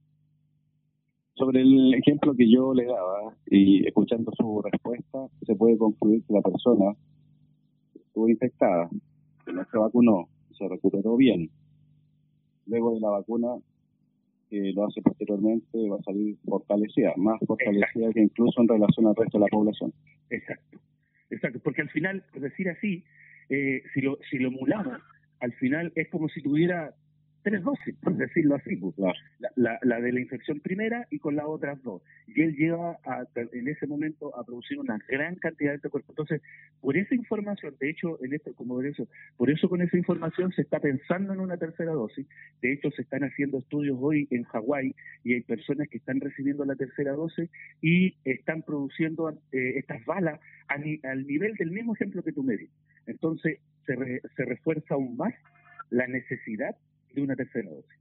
Sobre 1.34 1.60
el 1.60 1.94
ejemplo 1.94 2.34
que 2.34 2.50
yo 2.50 2.74
le 2.74 2.84
daba 2.84 3.32
y 3.46 3.86
escuchando 3.86 4.32
su 4.36 4.60
respuesta, 4.60 5.28
se 5.46 5.54
puede 5.54 5.78
concluir 5.78 6.24
que 6.26 6.32
la 6.32 6.42
persona 6.42 6.96
estuvo 7.94 8.28
infectada, 8.28 8.90
no 9.52 9.64
se 9.70 9.78
vacunó, 9.78 10.28
se 10.56 10.68
recuperó 10.68 11.16
bien. 11.16 11.50
Luego 12.66 12.94
de 12.94 13.00
la 13.00 13.10
vacuna, 13.10 13.48
que 14.50 14.72
lo 14.72 14.86
hace 14.86 15.02
posteriormente, 15.02 15.88
va 15.88 15.96
a 15.96 16.02
salir 16.02 16.36
fortalecida, 16.44 17.12
más 17.16 17.38
fortalecida 17.46 18.12
que 18.12 18.20
incluso 18.20 18.60
en 18.60 18.68
relación 18.68 19.06
al 19.06 19.16
resto 19.16 19.38
de 19.38 19.44
la 19.44 19.50
población. 19.50 19.92
Exacto, 20.30 20.78
exacto, 21.30 21.60
porque 21.62 21.82
al 21.82 21.90
final, 21.90 22.24
decir 22.34 22.68
así, 22.68 23.04
eh, 23.48 23.82
si, 23.94 24.00
lo, 24.00 24.18
si 24.30 24.38
lo 24.38 24.48
emulamos, 24.48 25.00
al 25.40 25.52
final 25.54 25.92
es 25.94 26.08
como 26.08 26.28
si 26.28 26.42
tuviera 26.42 26.94
tres 27.42 27.62
dosis, 27.62 27.94
por 27.96 28.16
decirlo 28.16 28.56
así, 28.56 28.76
pues. 28.76 28.94
la, 29.56 30.00
de 30.00 30.12
la 30.12 30.20
infección 30.20 30.60
primera 30.60 31.06
y 31.10 31.18
con 31.18 31.36
las 31.36 31.46
otras 31.46 31.82
dos. 31.82 32.02
Y 32.26 32.42
él 32.42 32.56
lleva 32.56 32.98
en 33.52 33.68
ese 33.68 33.86
momento 33.86 34.36
a 34.36 34.44
producir 34.44 34.78
una 34.78 34.98
gran 35.08 35.36
cantidad 35.36 35.70
de 35.70 35.76
anticuerpos. 35.76 36.10
Entonces, 36.10 36.42
por 36.80 36.96
esa 36.96 37.14
información, 37.14 37.76
de 37.78 37.90
hecho, 37.90 38.22
en 38.22 38.34
esto, 38.34 38.54
como 38.54 38.78
de 38.78 38.88
por 39.36 39.50
eso 39.50 39.68
con 39.68 39.82
esa 39.82 39.96
información 39.96 40.52
se 40.52 40.62
está 40.62 40.80
pensando 40.80 41.32
en 41.32 41.40
una 41.40 41.56
tercera 41.56 41.92
dosis. 41.92 42.26
De 42.62 42.72
hecho, 42.72 42.90
se 42.90 43.02
están 43.02 43.22
haciendo 43.22 43.58
estudios 43.58 43.98
hoy 44.00 44.26
en 44.30 44.44
Hawái 44.44 44.94
y 45.24 45.34
hay 45.34 45.42
personas 45.42 45.88
que 45.88 45.98
están 45.98 46.20
recibiendo 46.20 46.64
la 46.64 46.74
tercera 46.74 47.12
dosis 47.12 47.50
y 47.82 48.16
están 48.24 48.62
produciendo 48.62 49.30
eh, 49.52 49.74
estas 49.76 50.04
balas 50.06 50.40
al 50.68 51.26
nivel 51.26 51.54
del 51.54 51.70
mismo 51.70 51.94
ejemplo 51.94 52.22
que 52.22 52.32
tú 52.32 52.42
me 52.42 52.56
Entonces, 53.06 53.58
se, 53.86 54.20
se 54.36 54.44
refuerza 54.44 54.94
aún 54.94 55.16
más 55.16 55.34
la 55.90 56.06
necesidad 56.06 56.76
de 57.14 57.22
una 57.22 57.36
tercera 57.36 57.70
dosis. 57.70 57.98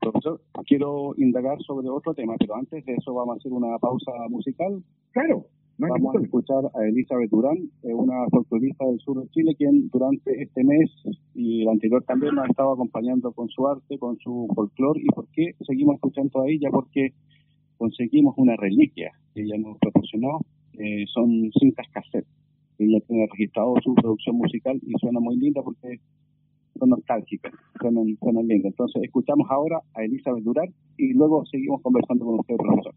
Profesor, 0.00 0.40
quiero 0.66 1.14
indagar 1.16 1.60
sobre 1.62 1.88
otro 1.88 2.14
tema, 2.14 2.36
pero 2.38 2.54
antes 2.56 2.84
de 2.84 2.94
eso 2.94 3.12
vamos 3.14 3.36
a 3.36 3.38
hacer 3.38 3.52
una 3.52 3.76
pausa 3.78 4.12
musical. 4.28 4.82
Claro. 5.12 5.46
vamos 5.76 6.16
a 6.16 6.20
escuchar 6.22 6.64
a 6.74 6.84
Elizabeth 6.86 7.30
Durán, 7.30 7.70
una 7.82 8.26
folclorista 8.30 8.86
del 8.86 9.00
sur 9.00 9.20
de 9.20 9.28
Chile, 9.30 9.54
quien 9.56 9.88
durante 9.90 10.42
este 10.42 10.62
mes 10.62 10.90
y 11.34 11.62
el 11.62 11.68
anterior 11.68 12.04
también 12.04 12.34
nos 12.36 12.44
ha 12.44 12.48
estado 12.48 12.72
acompañando 12.72 13.32
con 13.32 13.48
su 13.48 13.66
arte, 13.66 13.98
con 13.98 14.18
su 14.18 14.48
folclore. 14.54 15.00
¿Y 15.02 15.06
por 15.06 15.26
qué 15.28 15.54
seguimos 15.66 15.96
escuchando 15.96 16.42
a 16.42 16.48
ella? 16.48 16.70
Porque 16.70 17.12
conseguimos 17.76 18.34
una 18.36 18.56
reliquia 18.56 19.12
que 19.34 19.42
ella 19.42 19.56
nos 19.58 19.78
proporcionó. 19.78 20.40
Eh, 20.74 21.06
son 21.12 21.50
cintas 21.58 21.88
cassette. 21.90 22.26
Ella 22.78 23.00
tiene 23.00 23.26
registrado 23.26 23.74
su 23.82 23.94
producción 23.94 24.36
musical 24.36 24.78
y 24.86 24.92
suena 25.00 25.18
muy 25.18 25.36
linda 25.36 25.60
porque 25.62 25.98
son 26.78 26.90
nostálgicas, 26.90 27.52
son, 27.80 27.94
son 28.20 28.34
lindas. 28.46 28.72
Entonces, 28.72 29.02
escuchamos 29.02 29.46
ahora 29.50 29.80
a 29.94 30.04
Elizabeth 30.04 30.44
Durán 30.44 30.72
y 30.96 31.12
luego 31.12 31.44
seguimos 31.46 31.82
conversando 31.82 32.24
con 32.24 32.40
usted, 32.40 32.56
profesor. 32.56 32.94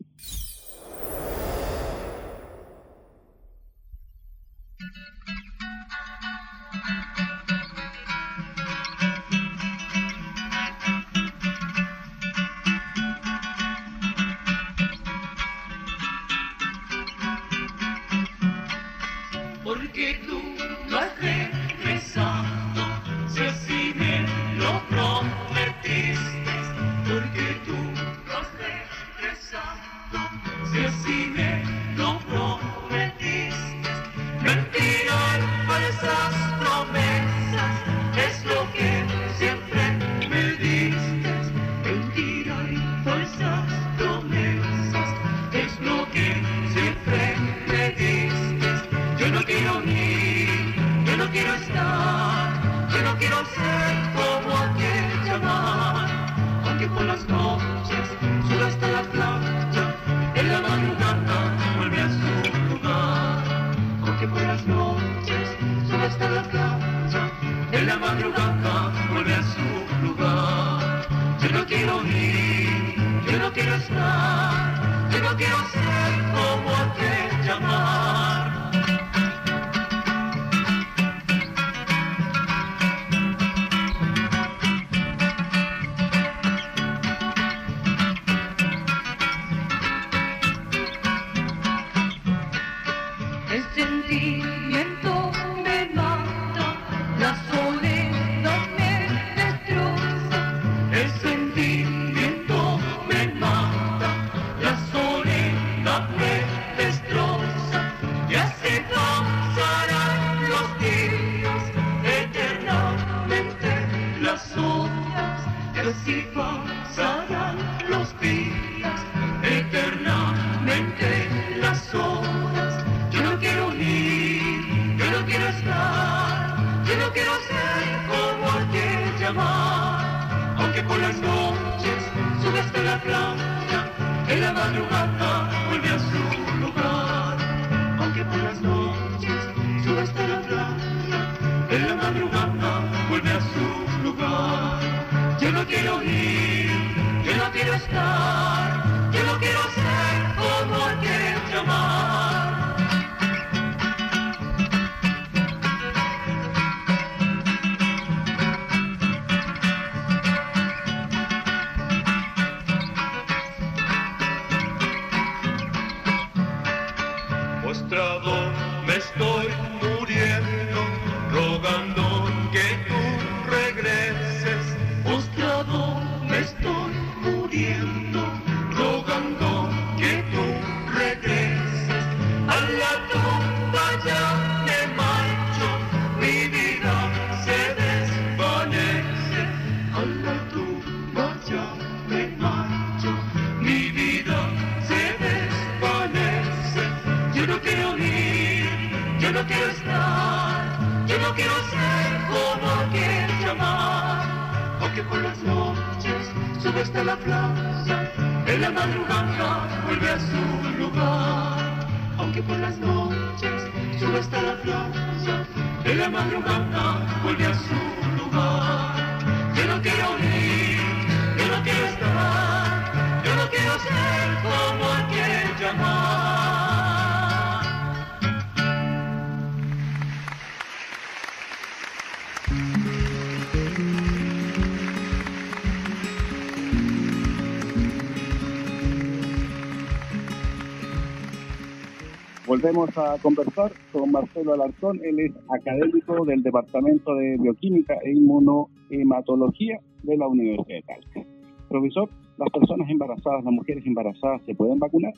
Volvemos 242.61 242.95
a 242.95 243.17
conversar 243.23 243.71
con 243.91 244.11
Marcelo 244.11 244.53
Alarcón, 244.53 244.99
él 245.03 245.19
es 245.19 245.31
académico 245.49 246.23
del 246.25 246.43
Departamento 246.43 247.15
de 247.15 247.35
Bioquímica 247.39 247.95
e 248.03 248.11
Inmunohematología 248.11 249.79
de 250.03 250.15
la 250.15 250.27
Universidad 250.27 250.67
de 250.67 250.81
Talca. 250.83 251.27
Profesor, 251.69 252.07
¿las 252.37 252.49
personas 252.51 252.87
embarazadas, 252.87 253.43
las 253.43 253.53
mujeres 253.53 253.83
embarazadas, 253.87 254.43
se 254.45 254.53
pueden 254.53 254.77
vacunar? 254.77 255.11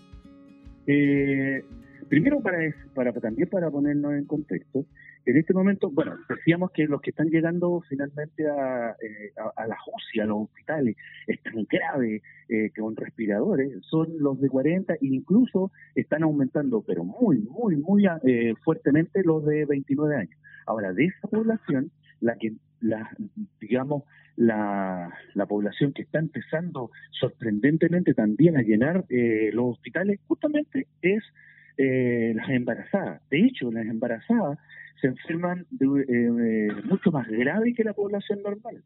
Eh, 0.88 1.66
primero, 2.08 2.42
para, 2.42 3.14
también 3.14 3.50
para 3.50 3.70
ponernos 3.70 4.14
en 4.14 4.26
contexto, 4.26 4.86
en 5.26 5.38
este 5.38 5.54
momento, 5.54 5.90
bueno, 5.90 6.16
decíamos 6.30 6.72
que 6.72 6.86
los 6.86 7.02
que 7.02 7.12
están 7.12 7.30
llegando 7.30 7.82
finalmente 7.88 8.48
a, 8.50 8.92
eh, 9.02 9.32
a, 9.56 9.68
las 9.68 9.80
UCI, 9.88 10.20
a 10.22 10.26
los 10.26 10.44
hospitales, 10.44 10.96
están 11.28 11.66
graves, 11.70 12.22
eh, 12.50 12.72
con 12.78 12.96
respiradores, 12.96 13.72
son 13.90 14.10
los 14.20 14.40
de 14.42 14.50
40 14.50 14.94
e 14.94 14.98
incluso 15.02 15.72
están 15.96 16.24
aumentando, 16.24 16.82
pero 16.82 17.04
muy, 17.04 17.40
muy, 17.40 17.78
muy 17.78 18.06
eh, 18.26 18.54
fuertemente 18.64 19.24
los 19.24 19.46
de 19.46 19.66
29 19.66 20.16
años. 20.16 20.38
Ahora, 20.66 20.94
de 20.94 21.06
esa 21.06 21.28
población, 21.28 21.92
la 22.20 22.36
que, 22.36 22.54
la, 22.82 23.10
digamos, 23.60 24.04
la, 24.36 25.14
la 25.36 25.46
población 25.46 25.94
que 25.94 26.02
está 26.02 26.20
empezando 26.20 26.92
sorprendentemente 27.12 28.14
también 28.14 28.58
a 28.58 28.62
llenar 28.62 29.06
eh, 29.10 29.52
los 29.54 29.74
hospitales, 29.74 30.20
justamente 30.28 30.88
es 31.02 31.24
eh, 31.78 32.34
las 32.36 32.50
embarazadas. 32.50 33.22
De 33.30 33.40
hecho, 33.40 33.72
las 33.72 33.86
embarazadas 33.86 34.60
se 35.02 35.08
enferman 35.08 35.66
de, 35.72 35.86
eh, 36.08 36.72
mucho 36.86 37.12
más 37.12 37.28
grave 37.28 37.74
que 37.74 37.84
la 37.84 37.94
población 37.94 38.42
normal. 38.42 38.84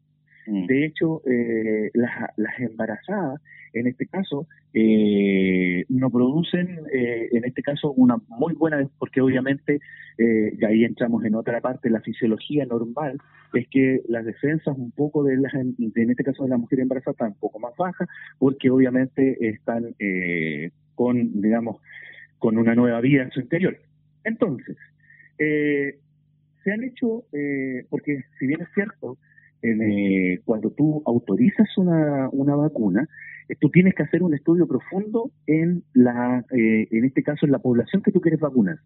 Mm. 0.48 0.66
De 0.66 0.86
hecho, 0.86 1.22
eh, 1.26 1.90
las, 1.92 2.10
las, 2.36 2.58
embarazadas, 2.58 3.40
en 3.74 3.86
este 3.86 4.06
caso, 4.06 4.46
eh, 4.72 5.84
no 5.88 6.10
producen, 6.10 6.80
eh, 6.92 7.28
en 7.32 7.44
este 7.44 7.62
caso, 7.62 7.92
una 7.92 8.16
muy 8.28 8.54
buena, 8.54 8.88
porque 8.98 9.20
obviamente, 9.20 9.80
y 10.18 10.64
ahí 10.64 10.84
entramos 10.84 11.24
en 11.24 11.36
otra 11.36 11.60
parte, 11.60 11.90
la 11.90 12.00
fisiología 12.00 12.66
normal 12.66 13.18
es 13.54 13.68
que 13.68 14.00
las 14.08 14.24
defensas 14.24 14.76
un 14.76 14.90
poco 14.90 15.22
de 15.22 15.36
las, 15.36 15.54
en 15.54 16.10
este 16.10 16.24
caso 16.24 16.42
de 16.42 16.48
la 16.48 16.56
mujer 16.56 16.80
embarazada, 16.80 17.12
están 17.12 17.28
un 17.28 17.38
poco 17.38 17.60
más 17.60 17.76
bajas, 17.76 18.08
porque 18.38 18.68
obviamente 18.70 19.36
están 19.46 19.94
con, 20.96 21.40
digamos, 21.40 21.76
con 22.38 22.58
una 22.58 22.74
nueva 22.74 23.00
vida 23.00 23.22
en 23.22 23.30
su 23.30 23.40
interior. 23.40 23.78
Entonces, 24.24 24.76
eh, 25.38 25.98
se 26.68 26.72
han 26.72 26.84
hecho, 26.84 27.24
eh, 27.32 27.86
porque 27.88 28.24
si 28.38 28.46
bien 28.46 28.60
es 28.60 28.68
cierto, 28.74 29.16
eh, 29.62 30.40
cuando 30.44 30.70
tú 30.70 31.02
autorizas 31.06 31.66
una, 31.76 32.28
una 32.30 32.54
vacuna, 32.56 33.08
eh, 33.48 33.56
tú 33.58 33.70
tienes 33.70 33.94
que 33.94 34.02
hacer 34.02 34.22
un 34.22 34.34
estudio 34.34 34.66
profundo 34.66 35.30
en 35.46 35.82
la, 35.94 36.44
en 36.50 37.04
este 37.04 37.22
caso, 37.22 37.46
en 37.46 37.52
la 37.52 37.58
población 37.58 38.02
que 38.02 38.12
tú 38.12 38.20
quieres 38.20 38.40
vacunar. 38.40 38.78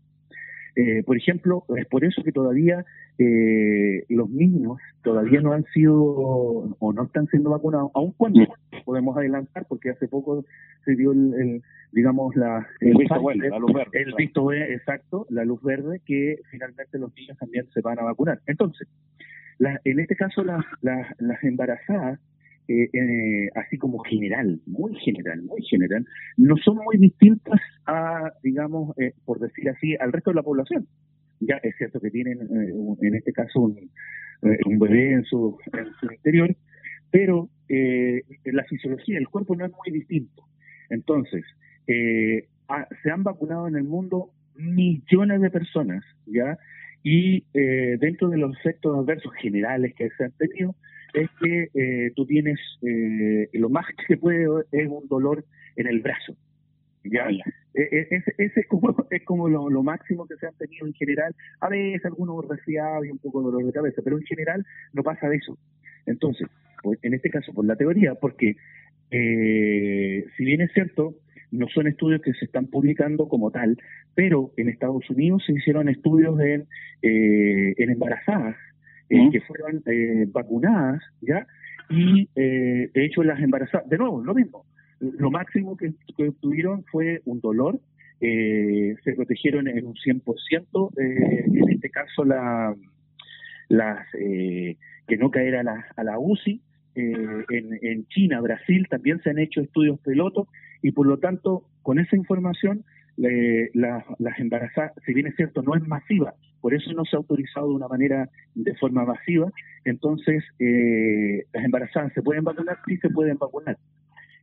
Por 1.05 1.17
ejemplo, 1.17 1.65
es 1.77 1.87
por 1.87 2.05
eso 2.05 2.23
que 2.23 2.33
todavía 2.33 2.85
los 3.19 4.31
niños 4.31 4.79
todavía 5.03 5.41
no 5.41 5.53
han 5.53 5.65
sido 5.75 5.95
o 5.95 6.93
no 6.93 7.05
están 7.05 7.27
siendo 7.29 7.51
vacunados, 7.51 7.91
aun 7.95 8.13
cuando 8.13 8.41
podemos 8.85 9.17
adelantar, 9.17 9.67
porque 9.69 9.91
hace 9.91 10.09
poco 10.09 10.45
se 10.85 10.97
dio 10.97 11.13
el 11.13 11.63
digamos, 11.93 12.35
la, 12.35 12.67
el, 12.81 12.97
visto 12.97 13.21
bueno, 13.21 13.45
la 13.47 13.59
luz 13.59 13.73
verde. 13.73 13.91
El 13.93 14.15
visto 14.17 14.53
exacto, 14.53 15.27
la 15.29 15.45
luz 15.45 15.63
verde, 15.63 16.01
que 16.05 16.41
finalmente 16.51 16.99
los 16.99 17.15
niños 17.15 17.39
también 17.39 17.69
se 17.73 17.83
van 17.83 17.99
a 17.99 18.03
vacunar. 18.03 18.41
Entonces, 18.47 18.89
la, 19.59 19.79
en 19.85 20.01
este 20.01 20.17
caso, 20.17 20.43
las, 20.43 20.65
las, 20.81 21.45
embarazadas, 21.45 22.19
eh, 22.73 22.91
eh, 22.93 23.51
así 23.55 23.77
como 23.77 23.99
general, 24.01 24.61
muy 24.67 24.95
general, 24.97 25.43
muy 25.43 25.63
general, 25.63 26.07
no 26.37 26.57
son 26.57 26.77
muy 26.77 26.97
distintas 26.99 27.61
a, 27.87 28.33
digamos, 28.43 28.97
eh, 28.99 29.13
por 29.25 29.39
decir 29.39 29.69
así, 29.69 29.97
al 29.97 30.13
resto 30.13 30.31
de 30.31 30.37
la 30.37 30.43
población. 30.43 30.87
Ya 31.41 31.57
es 31.57 31.75
cierto 31.77 32.01
que 32.01 32.11
tienen, 32.11 32.39
en 33.01 33.15
este 33.15 33.33
caso, 33.33 33.61
un, 33.61 34.79
bebé 34.79 35.13
en 35.13 35.25
su, 35.25 35.59
en 35.73 35.93
su 35.99 36.13
interior, 36.13 36.55
pero 37.11 37.49
la 37.69 38.65
fisiología 38.65 39.17
del 39.17 39.29
cuerpo 39.29 39.57
no 39.57 39.67
es 39.67 39.73
muy 39.73 39.99
distinto. 39.99 40.45
Entonces, 40.89 41.45
eh, 41.87 42.47
se 43.03 43.11
han 43.11 43.23
vacunado 43.23 43.69
en 43.69 43.77
el 43.77 43.85
mundo 43.85 44.31
millones 44.55 45.41
de 45.41 45.51
personas, 45.51 46.05
¿ya? 46.27 46.59
Y 47.03 47.45
eh, 47.55 47.97
dentro 47.99 48.29
de 48.29 48.39
los 48.39 48.57
efectos 48.59 48.97
adversos 48.97 49.33
generales 49.41 49.95
que 49.95 50.11
se 50.11 50.25
han 50.25 50.33
tenido, 50.33 50.77
es 51.13 51.31
que 51.41 51.69
eh, 51.75 52.13
tú 52.15 52.27
tienes, 52.27 52.59
eh, 52.83 53.49
lo 53.53 53.69
más 53.69 53.87
que 53.97 54.15
se 54.15 54.17
puede 54.17 54.47
es 54.73 54.89
un 54.89 55.07
dolor 55.09 55.45
en 55.77 55.87
el 55.87 56.01
brazo, 56.01 56.37
¿ya? 57.05 57.29
E, 57.75 57.83
e, 57.83 58.09
ese, 58.11 58.61
es 58.61 58.67
como, 58.67 58.95
es 59.11 59.25
como 59.25 59.49
lo, 59.49 59.83
máximo 59.83 60.27
que 60.27 60.37
se 60.37 60.47
han 60.47 60.55
tenido 60.55 60.87
en 60.87 60.95
general. 60.95 61.35
A 61.61 61.69
veces 61.69 62.05
algunos 62.05 62.47
resfriados 62.49 63.07
y 63.07 63.11
un 63.11 63.19
poco 63.19 63.41
de 63.41 63.47
dolor 63.47 63.67
de 63.67 63.73
cabeza, 63.73 64.03
pero 64.05 64.19
en 64.19 64.25
general 64.25 64.65
no 64.93 65.03
pasa 65.03 65.29
de 65.29 65.37
eso. 65.37 65.59
Entonces, 66.07 66.49
pues, 66.83 66.99
en 67.03 67.15
este 67.15 67.31
caso 67.31 67.53
por 67.53 67.65
la 67.65 67.77
teoría, 67.77 68.15
porque 68.15 68.57
si 69.11 70.45
bien 70.45 70.63
es 70.63 70.73
cierto, 70.73 71.15
no 71.53 71.69
son 71.69 71.87
estudios 71.87 72.23
que 72.23 72.33
se 72.33 72.47
están 72.47 72.67
publicando 72.67 73.29
como 73.29 73.51
tal, 73.51 73.77
pero 74.15 74.53
en 74.57 74.69
Estados 74.69 75.09
Unidos 75.11 75.45
se 75.47 75.53
hicieron 75.53 75.89
estudios 75.89 76.41
en, 76.41 76.67
eh, 77.03 77.75
en 77.77 77.91
embarazadas 77.91 78.57
eh, 79.17 79.29
que 79.33 79.41
fueron 79.43 79.83
eh, 79.87 80.27
vacunadas, 80.29 81.03
¿ya? 81.21 81.47
Y 81.91 82.29
de 82.35 82.91
hecho 82.95 83.23
las 83.23 83.41
embarazadas, 83.41 83.89
de 83.89 83.99
nuevo, 83.99 84.23
lo 84.25 84.35
mismo, 84.35 84.65
lo 85.01 85.31
máximo 85.31 85.77
que, 85.77 85.93
tuvieron 86.41 86.85
fue 86.91 87.21
un 87.27 87.41
dolor, 87.41 87.79
se 88.21 89.13
protegieron 89.17 89.67
en 89.69 89.85
un 89.87 89.95
100%, 89.95 90.91
en 90.97 91.69
este 91.71 91.91
caso 91.91 92.25
la, 92.25 92.75
las 93.69 94.07
que 94.13 95.17
no 95.19 95.31
caer 95.31 95.57
a 95.57 95.63
la, 95.65 95.85
a 95.97 96.05
la 96.05 96.19
UCI, 96.19 96.61
eh, 96.95 97.13
en, 97.51 97.79
en 97.83 98.07
China, 98.09 98.41
Brasil, 98.41 98.87
también 98.89 99.21
se 99.23 99.31
han 99.31 99.39
hecho 99.39 99.61
estudios 99.61 99.99
pilotos 100.01 100.47
y 100.83 100.93
por 100.93 101.07
lo 101.07 101.19
tanto, 101.19 101.65
con 101.83 101.99
esa 101.99 102.17
información, 102.17 102.85
le- 103.17 103.71
la- 103.75 104.05
las 104.19 104.39
embarazadas, 104.39 104.93
si 105.05 105.13
bien 105.15 105.27
es 105.27 105.35
cierto, 105.37 105.63
no 105.63 105.75
es 105.75 105.87
masiva, 105.87 106.35
por 106.63 106.73
eso 106.73 106.91
no 106.95 107.05
se 107.05 107.15
ha 107.17 107.19
autorizado 107.19 107.69
de 107.69 107.75
una 107.75 107.89
manera 107.89 108.31
de 108.55 108.75
forma 108.77 109.05
masiva, 109.05 109.51
entonces 109.85 110.43
eh, 110.59 111.45
las 111.53 111.65
embarazadas 111.65 112.13
se 112.15 112.23
pueden 112.23 112.45
vacunar, 112.45 112.79
sí 112.87 112.97
se 112.97 113.11
pueden 113.11 113.37
vacunar. 113.37 113.77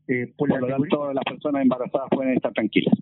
Eh, 0.08 0.28
por, 0.38 0.50
Por 0.50 0.62
la 0.62 0.68
lo 0.68 0.78
tanto, 0.78 1.14
las 1.14 1.24
personas 1.24 1.62
embarazadas 1.64 2.10
pueden 2.12 2.34
estar 2.36 2.52
tranquilas. 2.54 2.94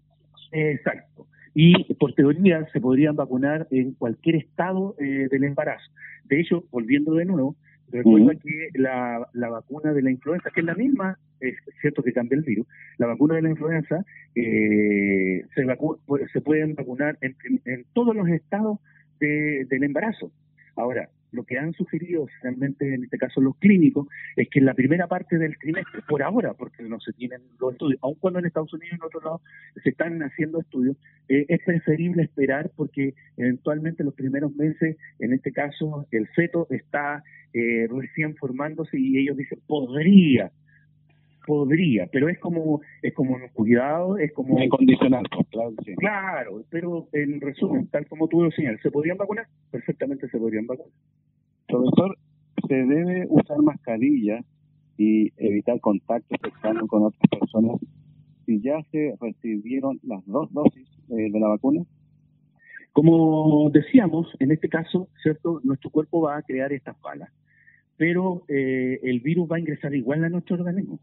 Exacto. 0.52 1.28
Y 1.54 1.94
por 1.96 2.14
teoría 2.14 2.66
se 2.72 2.80
podrían 2.80 3.16
vacunar 3.16 3.68
en 3.72 3.94
cualquier 3.96 4.36
estado 4.36 4.96
eh, 5.00 5.28
del 5.32 5.44
embarazo. 5.44 5.92
De 6.26 6.40
hecho, 6.40 6.64
volviendo 6.72 7.16
de 7.16 7.26
nuevo, 7.26 7.56
recuerda 7.90 8.36
que 8.36 8.70
la, 8.76 9.28
la 9.34 9.50
vacuna 9.50 9.94
de 9.94 10.02
la 10.04 10.12
influenza, 10.12 10.52
que 10.54 10.60
es 10.60 10.66
la 10.66 10.76
misma, 10.76 11.18
es 11.40 11.56
cierto 11.82 12.04
que 12.04 12.14
cambia 12.14 12.38
el 12.38 12.44
virus, 12.44 12.68
la 12.98 13.08
vacuna 13.08 13.36
de 13.36 13.42
la 13.44 13.50
influenza 13.50 14.04
eh, 14.36 15.46
se, 15.56 15.66
vacu- 15.66 15.98
se 16.32 16.42
pueden 16.42 16.76
vacunar 16.76 17.18
en- 17.22 17.36
en 17.66 17.86
todos 17.94 18.16
los 18.16 18.28
estados 18.28 18.80
de- 19.20 19.66
del 19.70 19.84
embarazo. 19.84 20.32
Ahora, 20.76 21.10
lo 21.32 21.44
que 21.44 21.58
han 21.58 21.74
sugerido 21.74 22.26
realmente 22.42 22.94
en 22.94 23.04
este 23.04 23.18
caso 23.18 23.42
los 23.42 23.58
clínicos 23.58 24.08
es 24.38 24.48
que 24.50 24.60
en 24.60 24.66
la 24.66 24.74
primera 24.74 25.08
parte 25.08 25.38
del 25.38 25.58
trimestre, 25.58 26.02
por 26.08 26.24
ahora, 26.24 26.54
porque 26.54 26.84
no 26.84 27.00
se 27.02 27.12
tienen 27.14 27.42
los 27.60 27.74
estudios, 27.74 28.00
aun 28.02 28.16
cuando 28.16 28.40
en 28.40 28.46
Estados 28.46 28.74
Unidos 28.74 28.94
y 28.94 28.96
en 28.96 29.04
otros 29.04 29.24
lados 29.24 29.42
se 29.84 29.90
están 29.90 30.22
haciendo 30.24 30.62
estudios, 30.62 30.96
eh, 31.28 31.46
es 31.50 31.60
preferible 31.66 32.24
esperar 32.24 32.72
porque 32.76 33.14
eventualmente 33.36 34.04
los 34.04 34.14
primeros 34.14 34.56
meses, 34.56 34.96
en 35.20 35.34
este 35.34 35.52
caso, 35.52 36.08
el 36.12 36.28
feto 36.30 36.68
está 36.70 37.24
eh, 37.54 37.88
recién 37.90 38.36
formándose 38.36 38.98
y 39.00 39.18
ellos 39.18 39.36
dicen, 39.36 39.60
podría, 39.68 40.52
podría, 41.48 42.08
pero 42.12 42.28
es 42.28 42.38
como, 42.40 42.82
es 43.02 43.14
como 43.14 43.36
un 43.36 43.48
cuidado, 43.54 44.18
es 44.18 44.34
como... 44.34 44.60
Es 44.60 44.70
condicional, 44.70 45.24
pues, 45.34 45.48
claro 45.48 45.74
sí. 45.86 45.96
Claro, 45.96 46.62
pero 46.70 47.08
en 47.14 47.40
resumen, 47.40 47.88
tal 47.88 48.06
como 48.08 48.28
tú 48.28 48.44
lo 48.44 48.52
señalas, 48.52 48.82
¿se 48.82 48.92
podrían 48.92 49.18
vacunar? 49.18 49.48
Perfectamente 49.72 50.28
se 50.28 50.38
podrían 50.38 50.68
vacunar. 50.68 50.92
Profesor, 51.68 52.18
se 52.68 52.76
debe 52.76 53.26
usar 53.30 53.58
mascarilla 53.64 54.42
y 54.98 55.32
evitar 55.38 55.80
contacto 55.80 56.36
cercano 56.42 56.86
con 56.88 57.04
otras 57.04 57.30
personas 57.40 57.80
si 58.46 58.62
ya 58.62 58.82
se 58.92 59.16
recibieron 59.20 60.00
las 60.04 60.26
dos 60.26 60.52
dosis 60.54 60.88
eh, 61.10 61.30
de 61.32 61.40
la 61.40 61.48
vacuna. 61.48 61.84
Como 62.92 63.70
decíamos, 63.72 64.28
en 64.40 64.52
este 64.52 64.70
caso, 64.70 65.08
¿cierto? 65.22 65.62
Nuestro 65.64 65.92
cuerpo 65.92 66.22
va 66.22 66.38
a 66.38 66.42
crear 66.42 66.74
estas 66.74 67.00
balas, 67.02 67.30
pero 67.96 68.44
eh, 68.48 69.00
el 69.04 69.20
virus 69.20 69.50
va 69.52 69.58
a 69.58 69.60
ingresar 69.60 69.94
igual 69.94 70.24
a 70.24 70.30
nuestro 70.30 70.56
organismo. 70.56 71.00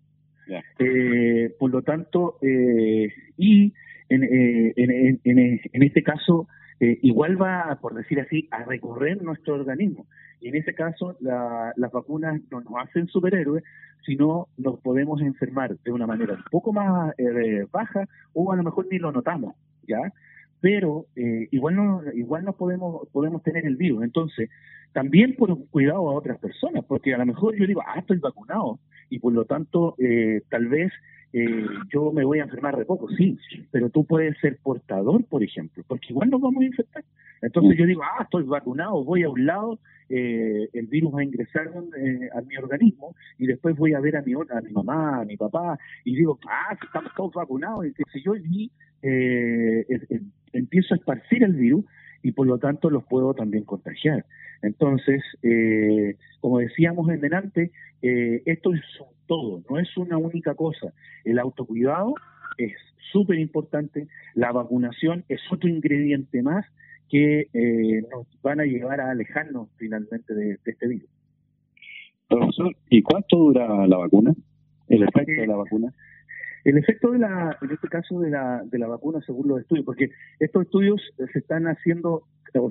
Eh, 0.79 1.55
por 1.59 1.71
lo 1.71 1.83
tanto, 1.83 2.39
eh, 2.43 3.09
y 3.37 3.73
en, 4.09 4.23
eh, 4.25 4.73
en, 4.77 4.91
en- 4.91 5.21
en- 5.25 5.61
en 5.73 5.83
este 5.83 6.03
caso, 6.03 6.47
eh, 6.81 6.99
igual 7.03 7.41
va, 7.41 7.79
por 7.81 7.95
decir 7.95 8.21
así, 8.21 8.49
a 8.51 8.65
recorrer 8.65 9.23
nuestro 9.23 9.55
organismo. 9.55 10.07
Y 10.41 10.49
en 10.49 10.57
ese 10.57 10.75
caso, 10.75 11.17
la- 11.21 11.73
las 11.77 11.91
vacunas 11.93 12.41
no 12.51 12.61
nos 12.61 12.75
hacen 12.83 13.07
superhéroes, 13.09 13.65
sino 14.05 14.49
nos 14.59 14.79
podemos 14.81 15.23
enfermar 15.23 15.77
de 15.83 15.91
una 15.93 16.07
manera 16.07 16.35
un 16.35 16.45
poco 16.51 16.73
más 16.73 17.15
eh, 17.19 17.67
baja 17.73 18.07
o 18.35 18.53
a 18.53 18.57
lo 18.57 18.63
mejor 18.63 18.87
ni 18.91 18.99
lo 18.99 19.13
notamos, 19.13 19.55
¿ya? 19.89 19.99
Pero 20.61 21.07
eh, 21.17 21.49
igual 21.51 21.77
no, 21.77 22.03
igual 22.15 22.45
nos 22.45 22.57
podemos, 22.57 23.07
podemos 23.13 23.43
tener 23.43 23.67
el 23.67 23.77
virus. 23.77 24.03
Entonces, 24.03 24.51
también 24.93 25.35
por 25.35 25.67
cuidado 25.69 26.09
a 26.09 26.15
otras 26.15 26.39
personas, 26.39 26.85
porque 26.87 27.15
a 27.15 27.19
lo 27.19 27.27
mejor 27.27 27.57
yo 27.57 27.67
digo, 27.67 27.83
ah, 27.87 27.99
estoy 27.99 28.19
vacunado, 28.19 28.79
y 29.11 29.19
por 29.19 29.33
lo 29.33 29.45
tanto, 29.45 29.97
eh, 29.99 30.43
tal 30.49 30.69
vez 30.69 30.93
eh, 31.33 31.67
yo 31.93 32.13
me 32.13 32.25
voy 32.25 32.39
a 32.39 32.45
enfermar 32.45 32.77
de 32.77 32.85
poco, 32.85 33.09
sí, 33.09 33.37
pero 33.73 33.91
tú 33.91 34.05
puedes 34.05 34.39
ser 34.39 34.57
portador, 34.63 35.25
por 35.25 35.43
ejemplo, 35.43 35.83
porque 35.89 36.07
igual 36.11 36.31
nos 36.31 36.41
vamos 36.41 36.63
a 36.63 36.67
infectar. 36.67 37.05
Entonces 37.43 37.77
yo 37.77 37.87
digo, 37.87 38.03
ah, 38.05 38.23
estoy 38.23 38.45
vacunado, 38.45 39.03
voy 39.03 39.25
a 39.25 39.29
un 39.29 39.45
lado, 39.45 39.81
eh, 40.09 40.69
el 40.73 40.87
virus 40.87 41.13
va 41.13 41.21
a 41.21 41.25
ingresar 41.25 41.73
eh, 41.99 42.29
a 42.33 42.41
mi 42.43 42.57
organismo 42.57 43.17
y 43.37 43.49
después 43.49 43.77
voy 43.77 43.95
a 43.95 44.01
ver 44.01 44.17
a 44.17 44.23
mi, 44.23 44.33
a 44.35 44.61
mi 44.61 44.71
mamá, 44.71 45.23
a 45.23 45.25
mi 45.25 45.37
papá, 45.37 45.77
y 46.05 46.15
digo, 46.15 46.39
ah, 46.49 46.79
estamos 46.81 47.13
todos 47.17 47.33
vacunados, 47.33 47.85
y 47.85 47.95
qué 47.95 48.05
sé 48.13 48.21
yo, 48.25 48.37
y 48.37 48.71
eh, 49.03 49.85
empiezo 50.55 50.95
a 50.95 50.97
esparcir 50.97 51.43
el 51.45 51.53
virus 51.53 51.85
y 52.23 52.33
por 52.33 52.47
lo 52.47 52.59
tanto 52.59 52.89
los 52.91 53.05
puedo 53.05 53.35
también 53.35 53.65
contagiar. 53.65 54.25
Entonces, 54.63 55.23
eh, 55.43 56.17
como 56.41 56.59
decíamos 56.59 57.09
en 57.11 57.21
delante, 57.21 57.71
eh, 58.01 58.43
esto 58.47 58.73
es 58.73 58.81
un 59.01 59.15
todo, 59.27 59.63
no 59.69 59.79
es 59.79 59.95
una 59.97 60.17
única 60.17 60.55
cosa. 60.55 60.93
El 61.25 61.39
autocuidado 61.39 62.15
es 62.57 62.73
súper 63.13 63.39
importante, 63.39 64.09
la 64.35 64.53
vacunación 64.53 65.25
es 65.29 65.41
otro 65.51 65.69
ingrediente 65.69 66.43
más 66.43 66.65
que 67.11 67.49
eh, 67.53 68.03
nos 68.11 68.27
van 68.43 68.61
a 68.61 68.65
llevar 68.65 69.01
a 69.01 69.11
alejarnos 69.11 69.69
finalmente 69.77 70.35
de, 70.35 70.45
de 70.65 70.71
este 70.73 70.89
virus. 70.89 71.11
Profesor, 72.29 72.75
¿y 72.89 73.03
cuánto 73.03 73.37
dura 73.37 73.87
la 73.87 73.99
vacuna? 73.99 74.33
¿El 74.89 75.03
efecto 75.03 75.33
Eh, 75.33 75.41
de 75.43 75.47
la 75.47 75.57
vacuna? 75.57 75.93
El 76.65 76.79
efecto 76.79 77.11
de 77.13 77.19
la, 77.19 77.57
en 77.61 77.71
este 77.71 77.89
caso 77.89 78.21
de 78.21 78.31
la, 78.31 78.63
de 78.65 78.79
la 78.79 78.87
vacuna 78.87 79.21
según 79.27 79.49
los 79.49 79.61
estudios, 79.61 79.85
porque 79.85 80.11
estos 80.41 80.63
estudios 80.65 81.01
se 81.33 81.39
están 81.39 81.67
haciendo, 81.67 82.27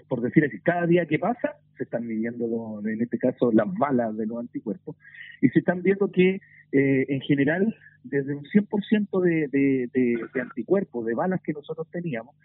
por 0.08 0.22
decir 0.22 0.46
así, 0.46 0.60
cada 0.62 0.88
día 0.88 1.06
que 1.06 1.20
pasa, 1.20 1.58
se 1.78 1.84
están 1.84 2.08
midiendo, 2.08 2.48
lo- 2.48 2.88
en 2.90 3.02
este 3.02 3.18
caso, 3.20 3.52
las 3.52 3.68
balas 3.78 4.18
de 4.18 4.26
los 4.26 4.40
anticuerpos, 4.40 4.96
y 5.42 5.50
se 5.50 5.60
están 5.60 5.84
viendo 5.84 6.12
que 6.12 6.40
eh, 6.72 7.06
en 7.08 7.22
general, 7.22 7.76
desde 8.04 8.34
un 8.36 8.46
100% 8.46 9.22
de, 9.22 9.48
de, 9.50 9.90
de, 9.94 10.16
de 10.34 10.42
anticuerpos, 10.42 11.06
de 11.06 11.14
balas 11.14 11.42
que 11.44 11.54
nosotros 11.54 11.88
teníamos, 11.92 12.36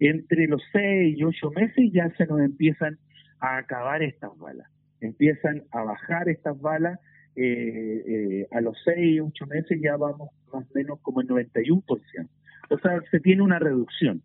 entre 0.00 0.46
los 0.48 0.60
6 0.72 1.16
y 1.18 1.22
8 1.22 1.50
meses 1.52 1.90
ya 1.92 2.10
se 2.16 2.26
nos 2.26 2.40
empiezan 2.40 2.98
a 3.38 3.58
acabar 3.58 4.02
estas 4.02 4.36
balas, 4.38 4.68
empiezan 5.00 5.62
a 5.70 5.82
bajar 5.84 6.28
estas 6.28 6.60
balas 6.60 6.98
eh, 7.36 8.02
eh, 8.08 8.46
a 8.50 8.60
los 8.60 8.76
6, 8.84 9.20
8 9.22 9.46
meses 9.46 9.78
ya 9.80 9.96
vamos 9.96 10.30
más 10.56 10.74
menos 10.74 11.00
como 11.00 11.20
el 11.20 11.28
91%. 11.28 11.82
O 12.70 12.78
sea, 12.78 13.00
se 13.10 13.20
tiene 13.20 13.42
una 13.42 13.58
reducción. 13.58 14.22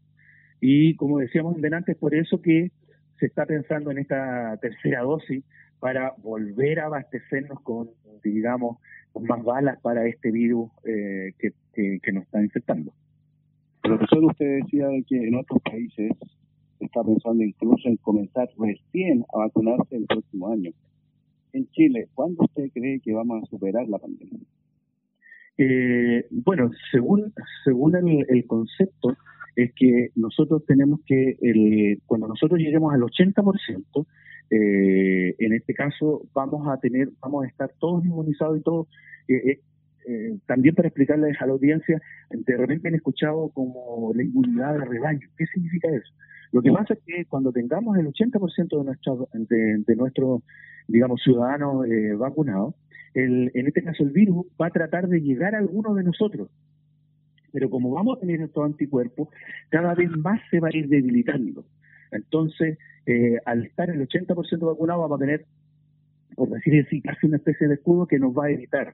Y 0.59 0.95
como 0.95 1.19
decíamos 1.19 1.59
delante, 1.61 1.93
es 1.93 1.97
por 1.97 2.15
eso 2.15 2.41
que 2.41 2.71
se 3.19 3.25
está 3.25 3.45
pensando 3.45 3.91
en 3.91 3.99
esta 3.99 4.57
tercera 4.57 5.01
dosis 5.01 5.43
para 5.79 6.13
volver 6.17 6.79
a 6.79 6.85
abastecernos 6.85 7.59
con, 7.61 7.89
digamos, 8.23 8.77
más 9.19 9.43
balas 9.43 9.79
para 9.81 10.07
este 10.07 10.31
virus 10.31 10.69
eh, 10.85 11.33
que, 11.39 11.99
que, 12.01 12.11
nos 12.11 12.23
está 12.23 12.41
infectando. 12.41 12.93
Profesor, 13.81 14.23
usted 14.25 14.59
decía 14.61 14.87
de 14.87 15.03
que 15.03 15.17
en 15.17 15.35
otros 15.35 15.61
países 15.63 16.11
se 16.77 16.85
está 16.85 17.03
pensando 17.03 17.43
incluso 17.43 17.89
en 17.89 17.97
comenzar 17.97 18.47
recién 18.57 19.25
a 19.33 19.39
vacunarse 19.39 19.95
el 19.95 20.05
próximo 20.05 20.51
año. 20.51 20.71
En 21.53 21.67
Chile, 21.71 22.07
¿cuándo 22.13 22.43
usted 22.43 22.69
cree 22.73 22.99
que 22.99 23.13
vamos 23.13 23.43
a 23.43 23.45
superar 23.47 23.87
la 23.87 23.97
pandemia? 23.97 24.39
Eh, 25.57 26.25
bueno, 26.31 26.71
según 26.91 27.33
según 27.63 27.95
el, 27.95 28.25
el 28.29 28.45
concepto, 28.45 29.15
es 29.55 29.73
que 29.75 30.09
nosotros 30.15 30.65
tenemos 30.65 31.01
que, 31.05 31.37
el, 31.41 32.01
cuando 32.05 32.27
nosotros 32.27 32.59
lleguemos 32.59 32.93
al 32.93 33.01
80%, 33.01 34.05
eh, 34.49 35.35
en 35.39 35.53
este 35.53 35.73
caso 35.73 36.23
vamos 36.33 36.67
a 36.67 36.77
tener, 36.79 37.09
vamos 37.21 37.45
a 37.45 37.47
estar 37.47 37.71
todos 37.79 38.03
inmunizados 38.05 38.57
y 38.59 38.61
todos. 38.61 38.87
eh, 39.27 39.59
eh, 40.07 40.37
también 40.45 40.75
para 40.75 40.87
explicarles 40.87 41.39
a 41.41 41.45
la 41.45 41.53
audiencia, 41.53 42.01
de 42.29 42.57
repente 42.57 42.87
han 42.87 42.95
escuchado 42.95 43.49
como 43.49 44.11
la 44.15 44.23
inmunidad 44.23 44.73
de 44.73 44.85
rebaño. 44.85 45.27
¿Qué 45.37 45.45
significa 45.47 45.89
eso? 45.89 46.13
Lo 46.51 46.61
que 46.61 46.71
pasa 46.71 46.93
es 46.93 46.99
que 47.05 47.25
cuando 47.25 47.51
tengamos 47.51 47.97
el 47.97 48.07
80% 48.07 48.77
de, 48.77 48.83
nuestra, 48.83 49.13
de, 49.33 49.83
de 49.85 49.95
nuestros, 49.95 50.41
digamos, 50.87 51.21
ciudadanos 51.23 51.85
eh, 51.87 52.13
vacunados, 52.13 52.75
el, 53.13 53.51
en 53.53 53.67
este 53.67 53.83
caso 53.83 54.03
el 54.03 54.11
virus 54.11 54.45
va 54.59 54.67
a 54.67 54.71
tratar 54.71 55.07
de 55.07 55.21
llegar 55.21 55.55
a 55.55 55.59
alguno 55.59 55.93
de 55.95 56.03
nosotros. 56.03 56.49
Pero 57.53 57.69
como 57.69 57.91
vamos 57.91 58.17
a 58.17 58.21
tener 58.21 58.41
estos 58.41 58.65
anticuerpos, 58.65 59.29
cada 59.69 59.93
vez 59.93 60.09
más 60.17 60.39
se 60.49 60.59
va 60.59 60.69
a 60.69 60.77
ir 60.77 60.87
debilitando. 60.87 61.65
Entonces, 62.11 62.77
eh, 63.05 63.37
al 63.45 63.65
estar 63.65 63.89
el 63.89 64.07
80% 64.07 64.65
vacunado, 64.65 65.01
vamos 65.01 65.19
a 65.19 65.25
tener, 65.25 65.45
por 66.35 66.49
decir 66.49 66.85
así, 66.85 67.01
casi 67.01 67.27
una 67.27 67.37
especie 67.37 67.67
de 67.67 67.75
escudo 67.75 68.07
que 68.07 68.19
nos 68.19 68.33
va 68.33 68.45
a 68.45 68.51
evitar. 68.51 68.93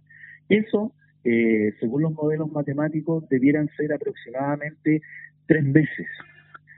Eso, 0.49 0.93
eh, 1.23 1.73
según 1.79 2.03
los 2.03 2.13
modelos 2.13 2.51
matemáticos, 2.51 3.27
debieran 3.29 3.69
ser 3.77 3.93
aproximadamente 3.93 5.01
tres 5.45 5.63
meses 5.63 6.07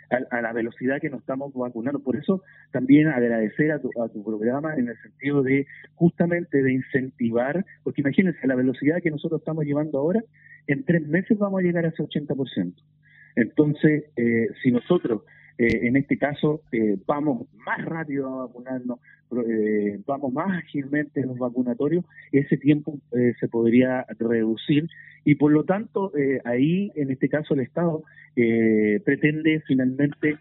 a, 0.10 0.38
a, 0.38 0.42
la 0.42 0.54
velocidad 0.54 1.00
que 1.00 1.10
nos 1.10 1.22
estamos 1.22 1.54
vacunando. 1.54 2.00
Por 2.00 2.16
eso 2.16 2.42
también 2.72 3.08
agradecer 3.08 3.72
a 3.72 3.80
tu, 3.80 3.90
a 4.02 4.10
tu 4.10 4.24
programa 4.24 4.76
en 4.76 4.90
el 4.90 4.98
sentido 5.02 5.44
de 5.44 5.68
justamente 5.96 6.64
de 6.64 6.74
incentivar, 6.74 7.66
porque 7.84 8.02
imagínense, 8.02 8.48
la 8.48 8.56
velocidad 8.56 9.02
que 9.02 9.12
nosotros 9.12 9.42
estamos 9.42 9.66
llevando 9.66 10.00
ahora, 10.00 10.24
en 10.68 10.84
tres 10.84 11.08
meses 11.08 11.38
vamos 11.38 11.60
a 11.60 11.64
llegar 11.64 11.86
a 11.86 11.90
ese 11.90 12.04
80%. 12.04 12.74
Entonces, 13.36 14.06
eh, 14.16 14.48
si 14.62 14.72
nosotros 14.72 15.24
eh, 15.60 15.88
en 15.88 15.98
este 15.98 16.18
caso 16.18 16.62
eh, 16.72 16.96
vamos 17.06 17.46
más 17.66 17.84
rápido 17.84 18.28
a 18.28 18.46
vacunarnos, 18.46 19.00
eh, 19.46 20.00
vamos 20.08 20.32
más 20.32 20.58
ágilmente 20.58 21.20
en 21.20 21.28
los 21.28 21.38
vacunatorios, 21.38 22.06
ese 22.32 22.56
tiempo 22.56 22.98
se 23.12 23.48
podría 23.50 24.06
reducir 24.20 24.88
y 25.26 25.36
por 25.36 25.52
lo 25.52 25.66
tanto 25.66 26.14
ahí 26.46 26.92
en 26.96 27.12
este 27.12 27.28
caso 27.28 27.56
el 27.56 27.60
Estado 27.60 28.04
pretende 29.04 29.62
finalmente 29.68 30.38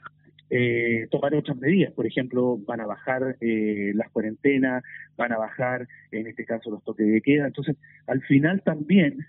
tomar 1.11 1.35
otras 1.35 1.59
medidas. 1.59 1.93
Por 1.93 2.07
ejemplo, 2.07 2.57
van 2.65 2.81
a 2.81 2.87
bajar 2.87 3.37
las 3.41 4.11
cuarentenas, 4.11 4.85
van 5.17 5.33
a 5.33 5.39
bajar, 5.39 5.89
en 6.13 6.29
este 6.29 6.45
caso, 6.45 6.71
los 6.71 6.85
toques 6.85 7.07
de 7.07 7.21
queda. 7.21 7.47
Entonces, 7.47 7.77
al 8.07 8.23
final 8.23 8.63
también, 8.63 9.27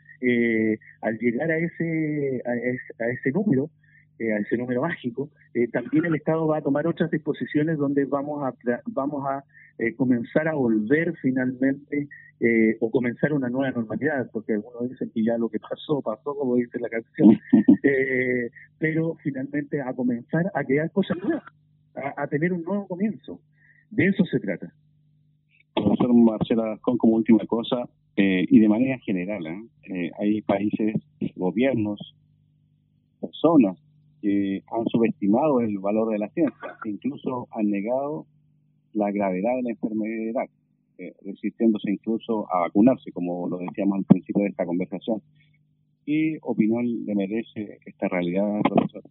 al 1.02 1.18
llegar 1.18 1.52
a 1.52 1.58
ese, 1.58 2.42
a 2.46 3.10
ese 3.10 3.32
número, 3.32 3.70
eh, 4.20 4.34
a 4.34 4.40
ese 4.40 4.58
número 4.58 4.82
mágico, 4.82 5.30
eh, 5.54 5.70
también 5.70 6.04
el 6.04 6.16
Estado 6.16 6.46
va 6.46 6.58
a 6.58 6.62
tomar 6.62 6.86
otras 6.86 7.10
disposiciones 7.10 7.78
donde 7.78 8.04
vamos 8.04 8.44
a 8.44 8.54
vamos 8.88 9.26
a 9.26 9.46
eh, 9.78 9.96
comenzar 9.96 10.46
a 10.50 10.56
volver 10.56 11.16
finalmente 11.22 12.10
o 12.80 12.90
comenzar 12.90 13.34
una 13.34 13.50
nueva 13.50 13.72
normalidad, 13.72 14.30
porque 14.32 14.54
algunos 14.54 14.90
dicen 14.90 15.12
que 15.14 15.24
ya 15.24 15.38
lo 15.38 15.50
que 15.50 15.60
pasó, 15.60 16.02
pasó, 16.02 16.36
como 16.36 16.56
dice 16.56 16.80
la 16.80 16.88
canción, 16.88 17.38
pero 18.80 19.16
finalmente 19.22 19.82
a 19.82 19.94
comenzar 19.94 20.50
a 20.54 20.64
crear 20.64 20.90
cosas 20.92 21.18
nuevas, 21.18 21.44
a, 21.96 22.28
tener 22.28 22.54
un 22.54 22.64
nuevo 22.64 22.88
comienzo. 22.88 23.42
De 23.90 24.08
eso 24.08 24.24
se 24.24 24.40
trata. 24.40 24.74
Profesor 25.76 26.14
Marcela 26.14 26.78
con 26.82 26.98
como 26.98 27.16
última 27.18 27.46
cosa, 27.46 27.90
y 28.16 28.58
de 28.58 28.70
manera 28.70 28.98
general, 29.00 29.46
hay 30.18 30.42
países, 30.42 30.96
gobiernos, 31.36 32.00
personas 33.20 33.78
que 34.22 34.64
han 34.72 34.86
subestimado 34.88 35.62
el 35.62 35.78
valor 35.80 36.12
de 36.12 36.20
la 36.20 36.30
ciencia, 36.30 36.78
incluso 36.86 37.48
han 37.52 37.70
negado 37.70 38.26
la 38.94 39.12
gravedad 39.12 39.56
de 39.56 39.64
la 39.64 39.70
enfermedad, 39.72 40.46
eh, 40.98 41.14
resistiéndose 41.26 41.92
incluso 41.92 42.52
a 42.54 42.62
vacunarse, 42.62 43.12
como 43.12 43.48
lo 43.48 43.58
decíamos 43.58 44.00
al 44.00 44.06
principio 44.06 44.44
de 44.44 44.50
esta 44.50 44.66
conversación. 44.66 45.22
¿Qué 46.06 46.40
opinión 46.42 47.06
le 47.06 47.16
merece 47.16 47.80
esta 47.86 48.08
realidad, 48.08 48.62
profesor? 48.64 49.04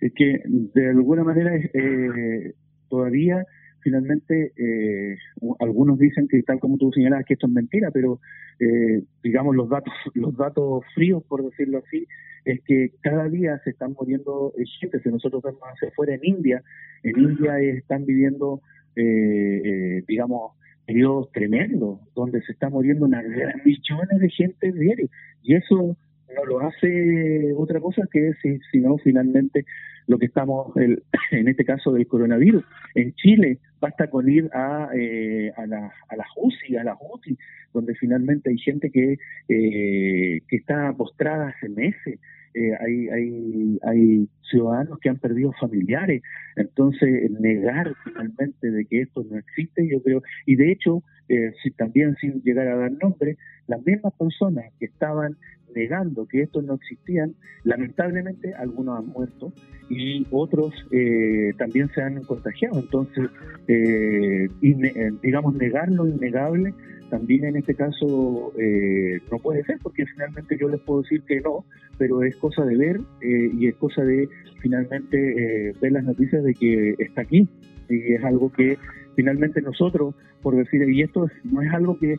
Es 0.00 0.12
que 0.14 0.40
de 0.46 0.90
alguna 0.90 1.24
manera 1.24 1.56
eh, 1.56 2.52
todavía 2.88 3.44
finalmente 3.86 4.52
eh, 4.56 5.16
algunos 5.60 5.96
dicen 5.96 6.26
que 6.26 6.42
tal 6.42 6.58
como 6.58 6.76
tú 6.76 6.90
señalas 6.92 7.24
que 7.24 7.34
esto 7.34 7.46
es 7.46 7.52
mentira, 7.52 7.92
pero 7.92 8.18
eh, 8.58 9.04
digamos 9.22 9.54
los 9.54 9.68
datos 9.68 9.94
los 10.14 10.36
datos 10.36 10.82
fríos 10.92 11.22
por 11.22 11.44
decirlo 11.44 11.78
así 11.78 12.04
es 12.44 12.60
que 12.62 12.90
cada 13.00 13.28
día 13.28 13.60
se 13.62 13.70
están 13.70 13.94
muriendo 13.98 14.52
gente. 14.80 15.00
Si 15.00 15.08
nosotros 15.08 15.42
vemos 15.42 15.60
hacia 15.62 15.88
afuera 15.88 16.14
en 16.14 16.20
India, 16.22 16.62
en 17.02 17.18
India 17.18 17.58
están 17.58 18.06
viviendo, 18.06 18.60
eh, 18.94 19.60
eh, 19.64 20.04
digamos, 20.06 20.52
periodos 20.86 21.30
tremendos, 21.32 21.98
donde 22.14 22.40
se 22.42 22.52
está 22.52 22.70
muriendo 22.70 23.04
una 23.04 23.20
gran 23.20 23.60
millones 23.64 24.20
de 24.20 24.30
gente 24.30 24.72
diario. 24.72 25.08
Y 25.42 25.56
eso 25.56 25.96
no 26.34 26.44
lo 26.44 26.60
hace 26.60 27.52
otra 27.56 27.80
cosa 27.80 28.02
que 28.10 28.32
si, 28.42 28.58
sino 28.70 28.98
finalmente 28.98 29.64
lo 30.06 30.18
que 30.18 30.26
estamos, 30.26 30.76
el, 30.76 31.02
en 31.30 31.48
este 31.48 31.64
caso 31.64 31.92
del 31.92 32.06
coronavirus. 32.06 32.64
En 32.94 33.14
Chile 33.14 33.58
basta 33.80 34.08
con 34.08 34.28
ir 34.28 34.48
a, 34.52 34.88
eh, 34.94 35.52
a, 35.56 35.66
la, 35.66 35.92
a 36.08 36.16
las 36.16 36.28
UCI, 36.36 36.76
a 36.76 36.84
las 36.84 36.96
UCI, 37.00 37.36
donde 37.72 37.94
finalmente 37.94 38.50
hay 38.50 38.58
gente 38.58 38.90
que, 38.90 39.18
eh, 39.48 40.40
que 40.48 40.56
está 40.56 40.92
postrada 40.94 41.48
hace 41.48 41.68
meses. 41.68 42.18
Eh, 42.56 42.72
hay, 42.80 43.08
hay, 43.08 43.78
hay 43.82 44.28
ciudadanos 44.50 44.98
que 44.98 45.10
han 45.10 45.18
perdido 45.18 45.52
familiares, 45.60 46.22
entonces 46.56 47.30
negar 47.38 47.92
finalmente 48.02 48.70
de 48.70 48.86
que 48.86 49.02
esto 49.02 49.24
no 49.30 49.36
existe, 49.36 49.86
yo 49.86 50.02
creo, 50.02 50.22
y 50.46 50.56
de 50.56 50.72
hecho, 50.72 51.02
eh, 51.28 51.52
si, 51.62 51.70
también 51.72 52.16
sin 52.16 52.42
llegar 52.42 52.66
a 52.68 52.76
dar 52.76 52.92
nombre, 52.92 53.36
las 53.66 53.84
mismas 53.84 54.14
personas 54.14 54.72
que 54.78 54.86
estaban 54.86 55.36
negando 55.74 56.26
que 56.26 56.42
estos 56.42 56.64
no 56.64 56.74
existían, 56.74 57.34
lamentablemente 57.64 58.54
algunos 58.54 58.98
han 58.98 59.08
muerto 59.08 59.52
y 59.88 60.26
otros 60.30 60.72
eh, 60.90 61.52
también 61.58 61.88
se 61.94 62.02
han 62.02 62.22
contagiado. 62.24 62.80
Entonces, 62.80 63.28
eh, 63.68 64.48
eh, 64.62 65.12
digamos, 65.22 65.54
negar 65.54 65.90
lo 65.90 66.06
innegable 66.06 66.74
también 67.10 67.44
en 67.44 67.56
este 67.56 67.74
caso 67.74 68.52
no 69.30 69.38
puede 69.38 69.64
ser, 69.64 69.78
porque 69.82 70.06
finalmente 70.06 70.56
yo 70.58 70.68
les 70.68 70.80
puedo 70.80 71.02
decir 71.02 71.22
que 71.22 71.40
no, 71.40 71.64
pero 71.98 72.22
es 72.22 72.36
cosa 72.36 72.64
de 72.64 72.76
ver 72.76 73.00
y 73.22 73.68
es 73.68 73.74
cosa 73.76 74.02
de 74.02 74.28
finalmente 74.60 75.72
ver 75.80 75.92
las 75.92 76.04
noticias 76.04 76.42
de 76.44 76.54
que 76.54 76.94
está 76.98 77.22
aquí 77.22 77.48
y 77.88 78.14
es 78.14 78.24
algo 78.24 78.50
que 78.52 78.78
finalmente 79.14 79.62
nosotros, 79.62 80.14
por 80.42 80.56
decir, 80.56 80.88
y 80.88 81.02
esto 81.02 81.28
no 81.44 81.62
es 81.62 81.72
algo 81.72 81.98
que 81.98 82.16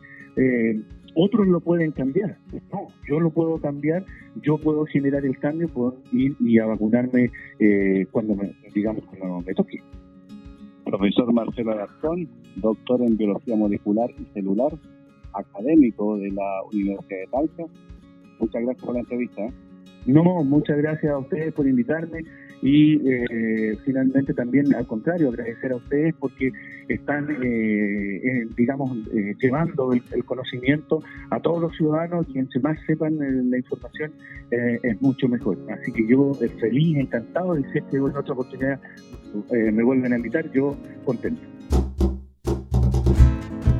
otros 1.14 1.48
lo 1.48 1.60
pueden 1.60 1.90
cambiar. 1.92 2.38
No, 2.72 2.88
yo 3.08 3.20
lo 3.20 3.30
puedo 3.30 3.60
cambiar, 3.60 4.04
yo 4.42 4.58
puedo 4.58 4.84
generar 4.86 5.24
el 5.26 5.38
cambio, 5.38 5.68
puedo 5.68 6.00
ir 6.12 6.36
y 6.40 6.58
a 6.58 6.66
vacunarme 6.66 7.30
eh, 7.58 8.06
cuando 8.10 8.36
me, 8.36 8.54
digamos, 8.74 9.04
cuando 9.04 9.40
me 9.40 9.54
toque. 9.54 9.82
Profesor 10.88 11.30
Marcelo 11.34 11.76
Garzón, 11.76 12.26
doctor 12.56 13.02
en 13.02 13.18
biología 13.18 13.54
molecular 13.56 14.10
y 14.18 14.24
celular, 14.32 14.72
académico 15.34 16.16
de 16.16 16.30
la 16.30 16.62
Universidad 16.72 17.18
de 17.20 17.26
Talca. 17.26 17.64
Muchas 18.40 18.62
gracias 18.62 18.84
por 18.86 18.94
la 18.94 19.00
entrevista. 19.00 19.42
¿eh? 19.42 19.52
No, 20.06 20.22
muchas 20.44 20.78
gracias 20.78 21.12
a 21.12 21.18
ustedes 21.18 21.52
por 21.52 21.68
invitarme 21.68 22.20
y 22.62 22.94
eh, 23.08 23.78
finalmente 23.84 24.34
también 24.34 24.74
al 24.74 24.86
contrario 24.86 25.28
agradecer 25.28 25.72
a 25.72 25.76
ustedes 25.76 26.14
porque 26.18 26.52
están 26.88 27.28
eh, 27.42 28.46
digamos 28.56 28.98
eh, 29.14 29.34
llevando 29.40 29.92
el, 29.92 30.02
conocimiento 30.24 31.02
a 31.30 31.40
todos 31.40 31.60
los 31.62 31.76
ciudadanos 31.76 32.26
quien 32.26 32.48
más 32.62 32.78
sepan 32.86 33.16
la 33.50 33.56
información 33.56 34.12
es 34.50 35.00
mucho 35.02 35.28
mejor. 35.28 35.58
Así 35.70 35.92
que 35.92 36.06
yo 36.06 36.32
feliz 36.60 36.96
encantado 36.96 37.58
y 37.58 37.64
si 37.64 37.78
es 37.78 37.84
que 37.84 37.96
en 37.96 38.04
otra 38.04 38.32
oportunidad 38.32 38.80
me 39.50 39.82
vuelven 39.82 40.12
a 40.12 40.16
invitar 40.16 40.50
yo 40.52 40.76
contento. 41.04 41.42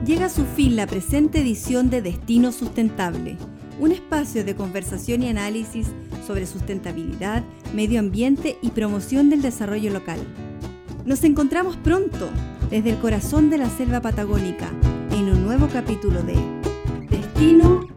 Llega 0.05 0.26
a 0.26 0.31
su 0.31 0.45
fin 0.45 0.76
la 0.76 0.87
presente 0.87 1.41
edición 1.41 1.91
de 1.91 2.01
Destino 2.01 2.53
Sustentable, 2.53 3.37
un 3.79 3.93
espacio 3.93 4.45
de 4.45 4.55
conversación 4.55 5.22
y 5.22 5.29
análisis 5.29 5.93
sobre 6.26 6.47
sustentabilidad, 6.47 7.45
medio 7.75 8.01
ambiente 8.01 8.59
y 8.62 8.71
promoción 8.71 9.31
del 9.31 9.43
desarrollo 9.43 9.91
local. 9.93 10.19
Nos 11.05 11.25
encontramos 11.25 11.77
pronto 11.77 12.29
desde 12.71 12.91
el 12.91 12.99
corazón 12.99 13.51
de 13.51 13.59
la 13.59 13.71
selva 13.71 14.01
patagónica 14.01 14.71
en 15.12 15.31
un 15.31 15.45
nuevo 15.45 15.69
capítulo 15.69 16.23
de 16.23 16.37
Destino 17.09 17.89